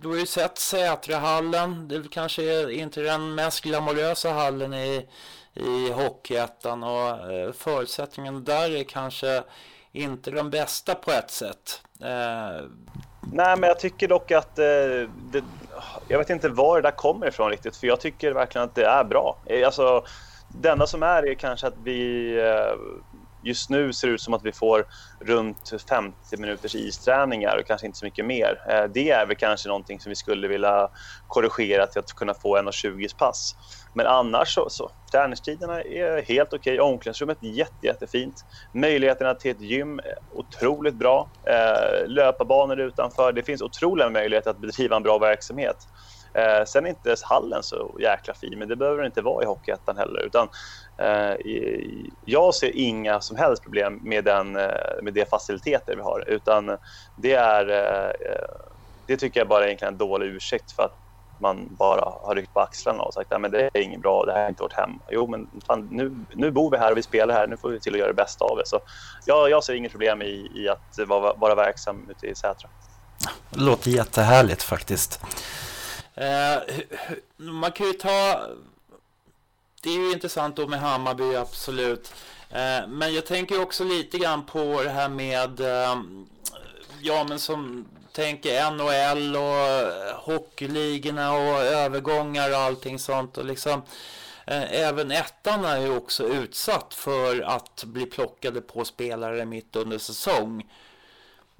du 0.00 0.08
har 0.08 0.16
ju 0.16 0.26
sett 0.26 0.58
Sätrahallen. 0.58 1.88
Det 1.88 2.10
kanske 2.10 2.42
är 2.42 2.70
inte 2.70 3.00
den 3.00 3.34
mest 3.34 3.60
glamorösa 3.60 4.30
hallen 4.30 4.74
i 4.74 5.08
i 5.58 5.92
Hockeyettan 5.92 6.82
och 6.82 7.32
eh, 7.32 7.52
förutsättningarna 7.52 8.40
där 8.40 8.76
är 8.76 8.84
kanske 8.84 9.42
inte 9.92 10.30
de 10.30 10.50
bästa 10.50 10.94
på 10.94 11.10
ett 11.10 11.30
sätt. 11.30 11.82
Eh... 12.00 12.64
Nej, 13.32 13.56
men 13.58 13.68
jag 13.68 13.78
tycker 13.78 14.08
dock 14.08 14.30
att 14.30 14.58
eh, 14.58 14.64
det, 15.32 15.44
jag 16.08 16.18
vet 16.18 16.30
inte 16.30 16.48
var 16.48 16.76
det 16.76 16.82
där 16.82 16.96
kommer 16.96 17.26
ifrån 17.28 17.50
riktigt, 17.50 17.76
för 17.76 17.86
jag 17.86 18.00
tycker 18.00 18.32
verkligen 18.32 18.64
att 18.64 18.74
det 18.74 18.86
är 18.86 19.04
bra. 19.04 19.38
Eh, 19.46 19.66
alltså, 19.66 20.04
det 20.48 20.68
enda 20.70 20.86
som 20.86 21.02
är 21.02 21.28
är 21.28 21.34
kanske 21.34 21.66
att 21.66 21.78
vi 21.84 22.32
eh, 22.38 22.78
just 23.42 23.70
nu 23.70 23.92
ser 23.92 24.08
det 24.08 24.14
ut 24.14 24.20
som 24.20 24.34
att 24.34 24.44
vi 24.44 24.52
får 24.52 24.86
runt 25.20 25.74
50 25.88 26.36
minuters 26.36 26.74
isträningar 26.74 27.56
och 27.56 27.66
kanske 27.66 27.86
inte 27.86 27.98
så 27.98 28.04
mycket 28.04 28.24
mer. 28.26 28.62
Eh, 28.68 28.84
det 28.94 29.10
är 29.10 29.26
väl 29.26 29.36
kanske 29.36 29.68
någonting 29.68 30.00
som 30.00 30.10
vi 30.10 30.16
skulle 30.16 30.48
vilja 30.48 30.88
korrigera 31.28 31.86
till 31.86 31.98
att 31.98 32.12
kunna 32.12 32.34
få 32.34 32.56
1,20 32.56 33.16
pass. 33.16 33.56
Men 33.94 34.06
annars 34.06 34.54
så, 34.54 34.70
så 34.70 34.90
träningstiderna 35.12 35.82
är 35.82 36.22
helt 36.22 36.52
okej. 36.52 36.80
Okay. 36.80 36.92
Omklädningsrummet 36.92 37.42
är 37.42 37.46
jätte, 37.46 37.86
jättefint. 37.86 38.44
Möjligheterna 38.72 39.34
till 39.34 39.50
ett 39.50 39.60
gym 39.60 39.98
är 39.98 40.14
otroligt 40.34 40.94
bra. 40.94 41.28
Eh, 41.44 42.06
löparbanor 42.06 42.80
utanför. 42.80 43.32
Det 43.32 43.42
finns 43.42 43.62
otroliga 43.62 44.10
möjligheter 44.10 44.50
att 44.50 44.58
bedriva 44.58 44.96
en 44.96 45.02
bra 45.02 45.18
verksamhet. 45.18 45.76
Eh, 46.34 46.64
sen 46.64 46.86
är 46.86 46.88
inte 46.88 47.14
hallen 47.22 47.62
så 47.62 47.96
jäkla 48.00 48.34
fin, 48.34 48.58
men 48.58 48.68
det 48.68 48.76
behöver 48.76 48.98
den 48.98 49.06
inte 49.06 49.22
vara 49.22 49.42
i 49.42 49.46
Hockeyettan 49.46 49.96
heller. 49.96 50.26
Utan, 50.26 50.48
jag 52.24 52.54
ser 52.54 52.76
inga 52.76 53.20
som 53.20 53.36
helst 53.36 53.62
problem 53.62 54.00
med, 54.02 54.24
den, 54.24 54.56
eh, 54.56 55.02
med 55.02 55.14
de 55.14 55.24
faciliteter 55.24 55.96
vi 55.96 56.02
har. 56.02 56.24
Utan 56.28 56.76
det, 57.16 57.32
är, 57.32 57.68
eh, 57.68 58.12
det 59.06 59.16
tycker 59.16 59.40
jag 59.40 59.48
bara 59.48 59.62
är 59.62 59.66
egentligen 59.66 59.94
en 59.94 59.98
dålig 59.98 60.26
ursäkt 60.26 60.72
för 60.72 60.82
att 60.82 60.96
man 61.40 61.68
bara 61.70 62.12
har 62.22 62.34
ryckt 62.34 62.54
på 62.54 62.60
axlarna 62.60 63.02
och 63.02 63.14
sagt 63.14 63.32
att 63.32 63.52
det 63.52 63.70
är 63.74 63.80
inget 63.80 64.00
bra, 64.00 64.24
det 64.24 64.32
här 64.32 64.44
är 64.44 64.48
inte 64.48 64.62
vårt 64.62 64.72
hem. 64.72 64.90
Jo, 65.10 65.26
men 65.26 65.48
fan, 65.66 65.88
nu, 65.90 66.16
nu 66.32 66.50
bor 66.50 66.70
vi 66.70 66.76
här 66.76 66.92
och 66.92 66.98
vi 66.98 67.02
spelar 67.02 67.34
här, 67.34 67.46
nu 67.46 67.56
får 67.56 67.70
vi 67.70 67.80
till 67.80 67.92
att 67.92 67.98
göra 67.98 68.08
det 68.08 68.14
bästa 68.14 68.44
av 68.44 68.56
det. 68.56 68.66
Så 68.66 68.80
jag, 69.24 69.50
jag 69.50 69.64
ser 69.64 69.74
inget 69.74 69.90
problem 69.90 70.22
i, 70.22 70.50
i 70.54 70.68
att 70.68 71.08
vara, 71.08 71.32
vara 71.34 71.54
verksam 71.54 72.10
ute 72.10 72.26
i 72.26 72.34
Sätra. 72.34 72.68
Det 73.50 73.60
låter 73.60 73.90
jättehärligt 73.90 74.62
faktiskt. 74.62 75.20
Eh, 76.14 76.56
man 77.36 77.72
kan 77.72 77.86
ju 77.86 77.92
ta... 77.92 78.40
Det 79.88 79.94
är 79.94 79.98
ju 79.98 80.12
intressant 80.12 80.56
då 80.56 80.66
med 80.66 80.80
Hammarby, 80.80 81.36
absolut. 81.36 82.12
Eh, 82.50 82.88
men 82.88 83.14
jag 83.14 83.26
tänker 83.26 83.62
också 83.62 83.84
lite 83.84 84.18
grann 84.18 84.46
på 84.46 84.82
det 84.82 84.90
här 84.90 85.08
med... 85.08 85.60
Eh, 85.60 86.02
ja, 87.00 87.26
men 87.28 87.38
som 87.38 87.88
tänker 88.12 88.70
NHL 88.70 89.36
och 89.36 89.58
eh, 89.58 90.14
hockeyligorna 90.16 91.32
och 91.32 91.60
övergångar 91.60 92.50
och 92.50 92.56
allting 92.56 92.98
sånt. 92.98 93.38
Och 93.38 93.44
liksom, 93.44 93.82
eh, 94.46 94.72
även 94.72 95.10
ettan 95.10 95.64
är 95.64 95.80
ju 95.80 95.96
också 95.96 96.28
utsatt 96.28 96.94
för 96.94 97.40
att 97.40 97.84
bli 97.84 98.06
plockade 98.06 98.60
på 98.60 98.84
spelare 98.84 99.44
mitt 99.44 99.76
under 99.76 99.98
säsong. 99.98 100.66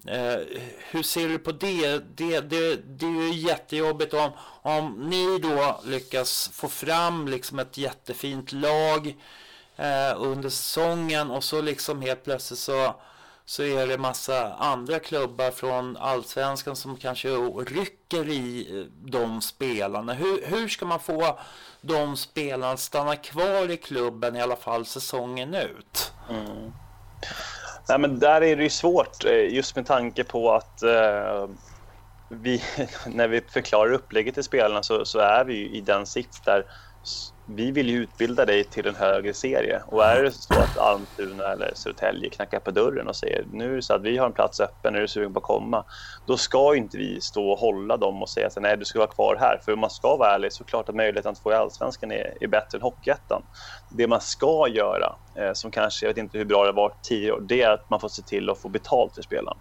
Eh, 0.07 0.61
hur 0.91 1.03
ser 1.03 1.29
du 1.29 1.39
på 1.39 1.53
det? 1.53 1.99
Det, 1.99 2.41
det? 2.41 2.77
det 2.77 3.07
är 3.07 3.33
ju 3.33 3.33
jättejobbigt 3.33 4.15
om, 4.15 4.31
om 4.63 5.11
ni 5.11 5.39
då 5.39 5.81
lyckas 5.85 6.51
få 6.53 6.69
fram 6.69 7.29
liksom 7.29 7.59
ett 7.59 7.79
jättefint 7.79 8.53
lag 8.53 9.17
eh, 9.77 10.15
under 10.17 10.49
säsongen 10.49 11.31
och 11.31 11.45
så 11.45 11.61
liksom 11.61 12.03
helt 12.03 12.25
plötsligt 12.25 12.59
så, 12.59 12.95
så 13.45 13.63
är 13.63 13.87
det 13.87 13.99
massa 13.99 14.55
andra 14.55 14.99
klubbar 14.99 15.51
från 15.51 15.97
allsvenskan 15.97 16.77
som 16.77 16.97
kanske 16.97 17.29
rycker 17.29 18.29
i 18.29 18.79
eh, 18.79 18.85
de 19.11 19.41
spelarna. 19.41 20.13
Hur, 20.13 20.47
hur 20.47 20.69
ska 20.69 20.87
man 20.87 21.01
få 21.01 21.39
de 21.81 22.17
spelarna 22.17 22.73
att 22.73 22.81
stanna 22.81 23.17
kvar 23.17 23.71
i 23.71 23.77
klubben 23.77 24.37
i 24.37 24.43
alla 24.43 24.57
fall 24.57 24.87
säsongen 24.87 25.55
ut? 25.55 26.13
Mm. 26.31 26.73
Nej, 27.89 27.99
men 27.99 28.19
där 28.19 28.41
är 28.41 28.57
det 28.57 28.63
ju 28.63 28.71
svårt 28.71 29.25
eh, 29.25 29.55
just 29.55 29.77
med 29.77 29.87
tanke 29.87 30.25
på 30.25 30.53
att 30.53 30.83
eh, 30.83 31.49
vi, 32.29 32.63
när 33.07 33.29
vi 33.29 33.41
förklarar 33.41 33.93
upplägget 33.93 34.35
till 34.35 34.45
spelarna 34.45 34.83
så, 34.83 35.05
så 35.05 35.19
är 35.19 35.45
vi 35.45 35.71
i 35.71 35.81
den 35.81 36.07
sits 36.07 36.41
där 36.41 36.65
vi 37.57 37.71
vill 37.71 37.91
ju 37.91 38.03
utbilda 38.03 38.45
dig 38.45 38.65
till 38.65 38.87
en 38.87 38.95
högre 38.95 39.35
serie. 39.35 39.83
Och 39.87 40.05
är 40.05 40.23
det 40.23 40.33
så 40.33 40.61
att 40.61 40.77
Almtuna 40.77 41.45
eller 41.53 41.73
Södertälje 41.75 42.31
knackar 42.31 42.61
på 42.61 42.71
dörren 42.71 43.09
och 43.09 43.17
säger 43.17 43.45
nu 43.53 43.73
är 43.73 43.77
det 43.77 43.83
så 43.83 43.95
att 43.95 44.03
vi 44.03 44.17
har 44.17 44.27
en 44.27 44.33
plats 44.33 44.61
öppen, 44.61 44.95
är 44.95 45.01
du 45.01 45.09
sugen 45.09 45.33
på 45.33 45.39
att 45.39 45.45
komma? 45.45 45.85
Då 46.27 46.37
ska 46.37 46.77
inte 46.77 46.99
vi 46.99 47.21
stå 47.21 47.51
och 47.51 47.59
hålla 47.59 47.97
dem 47.97 48.23
och 48.23 48.31
säga 48.31 48.47
att 48.47 48.63
nej, 48.63 48.77
du 48.77 48.85
ska 48.85 48.99
vara 48.99 49.11
kvar 49.11 49.37
här. 49.41 49.61
För 49.65 49.73
om 49.73 49.81
man 49.81 49.91
ska 49.91 50.17
vara 50.17 50.35
ärlig 50.35 50.53
så 50.53 50.63
är 50.63 50.65
det 50.65 50.71
klart 50.71 50.89
att 50.89 50.95
möjligheten 50.95 51.33
att 51.33 51.43
få 51.43 51.53
i 51.53 51.55
Allsvenskan 51.55 52.11
är, 52.13 52.39
är 52.41 52.49
bättre 52.49 52.79
än 52.79 52.83
Hockeyettan. 52.83 53.43
Det 53.91 54.07
man 54.07 54.21
ska 54.21 54.67
göra, 54.69 55.17
eh, 55.39 55.53
som 55.53 55.71
kanske, 55.71 56.07
jag 56.07 56.11
vet 56.11 56.19
inte 56.19 56.39
hur 56.39 56.45
bra 56.45 56.67
det 56.67 56.73
var 56.73 56.93
tidigare 57.09 57.33
år, 57.37 57.41
det 57.41 57.63
är 57.63 57.71
att 57.71 57.91
man 57.91 58.01
får 58.01 58.09
se 58.09 58.23
till 58.23 58.51
att 58.51 58.63
få 58.63 58.69
betalt 58.69 59.15
för 59.15 59.23
spelaren. 59.23 59.59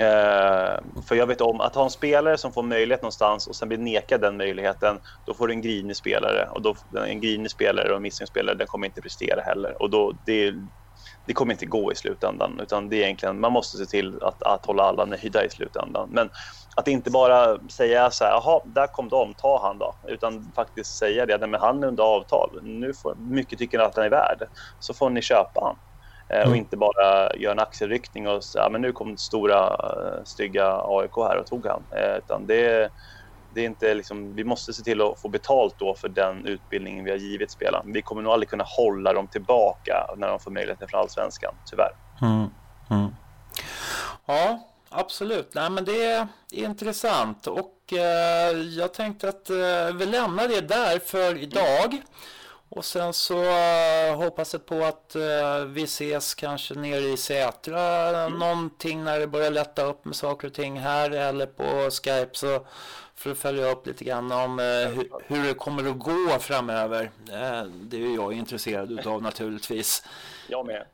Eh, 0.00 0.78
för 1.08 1.14
jag 1.14 1.26
vet 1.26 1.40
om 1.40 1.60
att 1.60 1.74
ha 1.74 1.84
en 1.84 1.90
spelare 1.90 2.38
som 2.38 2.52
får 2.52 2.62
möjlighet 2.62 3.02
någonstans 3.02 3.46
och 3.46 3.56
sen 3.56 3.68
blir 3.68 3.78
nekad 3.78 4.20
den 4.20 4.36
möjligheten, 4.36 4.98
då 5.24 5.34
får 5.34 5.48
du 5.48 5.54
en 5.54 5.62
grinig 5.62 5.96
spelare. 5.96 6.48
Och 6.50 6.62
då, 6.62 6.74
en 7.06 7.20
grinig 7.20 7.50
spelare 7.50 7.90
och 7.90 7.96
en 7.96 8.02
missnöjd 8.02 8.28
spelare, 8.28 8.56
den 8.56 8.66
kommer 8.66 8.86
inte 8.86 9.00
prestera 9.00 9.40
heller. 9.40 9.82
Och 9.82 9.90
då, 9.90 10.12
det, 10.26 10.52
det 11.26 11.32
kommer 11.32 11.52
inte 11.52 11.66
gå 11.66 11.92
i 11.92 11.94
slutändan. 11.94 12.60
Utan 12.60 12.88
det 12.88 12.96
är 12.96 13.04
egentligen, 13.04 13.40
man 13.40 13.52
måste 13.52 13.78
se 13.78 13.86
till 13.86 14.22
att, 14.22 14.42
att 14.42 14.66
hålla 14.66 14.82
alla 14.82 15.04
nöjda 15.04 15.44
i 15.44 15.50
slutändan. 15.50 16.10
Men 16.12 16.30
att 16.76 16.88
inte 16.88 17.10
bara 17.10 17.58
säga 17.68 18.10
så 18.10 18.24
här, 18.24 18.30
jaha, 18.32 18.60
där 18.64 18.86
kom 18.86 19.08
de, 19.08 19.34
ta 19.34 19.62
han 19.62 19.78
då. 19.78 19.98
Utan 20.08 20.52
faktiskt 20.56 20.98
säga 20.98 21.26
det, 21.26 21.46
men 21.46 21.60
han 21.60 21.82
är 21.82 21.88
under 21.88 22.02
avtal. 22.04 22.60
Nu 22.62 22.92
får, 23.02 23.14
mycket 23.16 23.58
tycker 23.58 23.78
att 23.78 23.96
han 23.96 24.04
är 24.04 24.10
värd. 24.10 24.48
Så 24.78 24.94
får 24.94 25.10
ni 25.10 25.22
köpa 25.22 25.60
han. 25.60 25.76
Eh, 26.28 26.36
mm. 26.36 26.50
Och 26.50 26.56
inte 26.56 26.76
bara 26.76 27.36
göra 27.36 27.52
en 27.52 27.58
axelryckning 27.58 28.28
och 28.28 28.44
säga 28.44 28.68
men 28.68 28.80
nu 28.80 28.92
kom 28.92 29.16
stora 29.16 29.66
eh, 29.66 30.24
stygga 30.24 30.80
AIK 30.84 31.16
här 31.16 31.36
och 31.36 31.46
tog 31.46 31.66
han. 31.66 31.82
Eh, 31.90 32.16
utan 32.16 32.46
det, 32.46 32.90
det 33.54 33.60
är 33.60 33.64
inte 33.64 33.94
liksom, 33.94 34.34
vi 34.34 34.44
måste 34.44 34.72
se 34.72 34.82
till 34.82 35.02
att 35.02 35.20
få 35.20 35.28
betalt 35.28 35.74
då 35.78 35.94
för 35.94 36.08
den 36.08 36.46
utbildningen 36.46 37.04
vi 37.04 37.10
har 37.10 37.18
givit 37.18 37.50
spelarna. 37.50 37.84
Vi 37.86 38.02
kommer 38.02 38.22
nog 38.22 38.32
aldrig 38.32 38.48
kunna 38.48 38.64
hålla 38.66 39.12
dem 39.12 39.26
tillbaka 39.26 40.10
när 40.16 40.28
de 40.28 40.40
får 40.40 40.50
möjligheten 40.50 40.88
från 40.88 41.00
allsvenskan, 41.00 41.54
tyvärr. 41.70 41.92
Mm. 42.22 42.50
Mm. 42.90 43.14
Ja, 44.26 44.68
absolut. 44.88 45.54
Nej, 45.54 45.70
men 45.70 45.84
det 45.84 46.06
är 46.06 46.26
intressant 46.50 47.46
och 47.46 47.92
eh, 47.92 48.58
jag 48.58 48.94
tänkte 48.94 49.28
att 49.28 49.50
eh, 49.50 49.94
vi 49.94 50.06
lämnar 50.06 50.48
det 50.48 50.60
där 50.60 50.98
för 50.98 51.36
idag. 51.36 52.02
Och 52.74 52.84
sen 52.84 53.12
så 53.12 53.42
uh, 53.42 54.16
hoppas 54.16 54.52
jag 54.52 54.66
på 54.66 54.84
att 54.84 55.16
uh, 55.16 55.64
vi 55.66 55.82
ses 55.82 56.34
kanske 56.34 56.74
nere 56.74 57.00
i 57.00 57.16
Sätra 57.16 57.80
mm. 58.08 58.38
någonting 58.38 59.04
när 59.04 59.20
det 59.20 59.26
börjar 59.26 59.50
lätta 59.50 59.84
upp 59.84 60.04
med 60.04 60.16
saker 60.16 60.48
och 60.48 60.54
ting 60.54 60.78
här 60.78 61.10
eller 61.10 61.46
på 61.46 61.90
Skype 61.90 62.30
så 62.32 62.66
för 63.14 63.30
att 63.30 63.38
följa 63.38 63.70
upp 63.70 63.86
lite 63.86 64.04
grann 64.04 64.32
om 64.32 64.58
uh, 64.58 64.88
hu 64.88 65.08
hur 65.26 65.44
det 65.44 65.54
kommer 65.54 65.90
att 65.90 65.98
gå 65.98 66.38
framöver. 66.38 67.10
det 67.72 67.96
är 67.96 68.14
jag 68.14 68.32
intresserad 68.32 68.92
utav 68.92 69.22
naturligtvis. 69.22 70.04
Jag 70.48 70.66
med. 70.66 70.86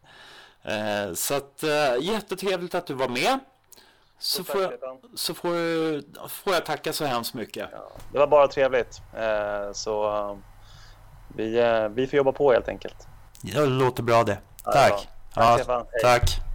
så 1.18 1.34
att 1.34 1.64
jättetrevligt 2.00 2.74
att 2.74 2.86
du 2.86 2.94
var 2.94 3.08
med. 3.08 3.38
Så, 4.18 4.44
får 4.44 4.62
jag, 4.62 4.72
så 5.14 5.34
får, 5.34 6.28
får 6.28 6.52
jag 6.52 6.66
tacka 6.66 6.92
så 6.92 7.04
hemskt 7.04 7.34
mycket. 7.34 7.68
Ja, 7.72 7.90
det 8.12 8.18
var 8.18 8.26
bara 8.26 8.48
trevligt. 8.48 9.00
så 9.72 10.04
vi, 11.36 11.58
eh, 11.58 11.88
vi 11.88 12.06
får 12.06 12.16
jobba 12.16 12.32
på 12.32 12.52
helt 12.52 12.68
enkelt. 12.68 13.06
Det 13.42 13.66
låter 13.66 14.02
bra 14.02 14.24
det. 14.24 14.38
Tack. 14.64 15.08
Ja, 15.34 15.58
tack. 15.58 15.86
tack. 16.02 16.49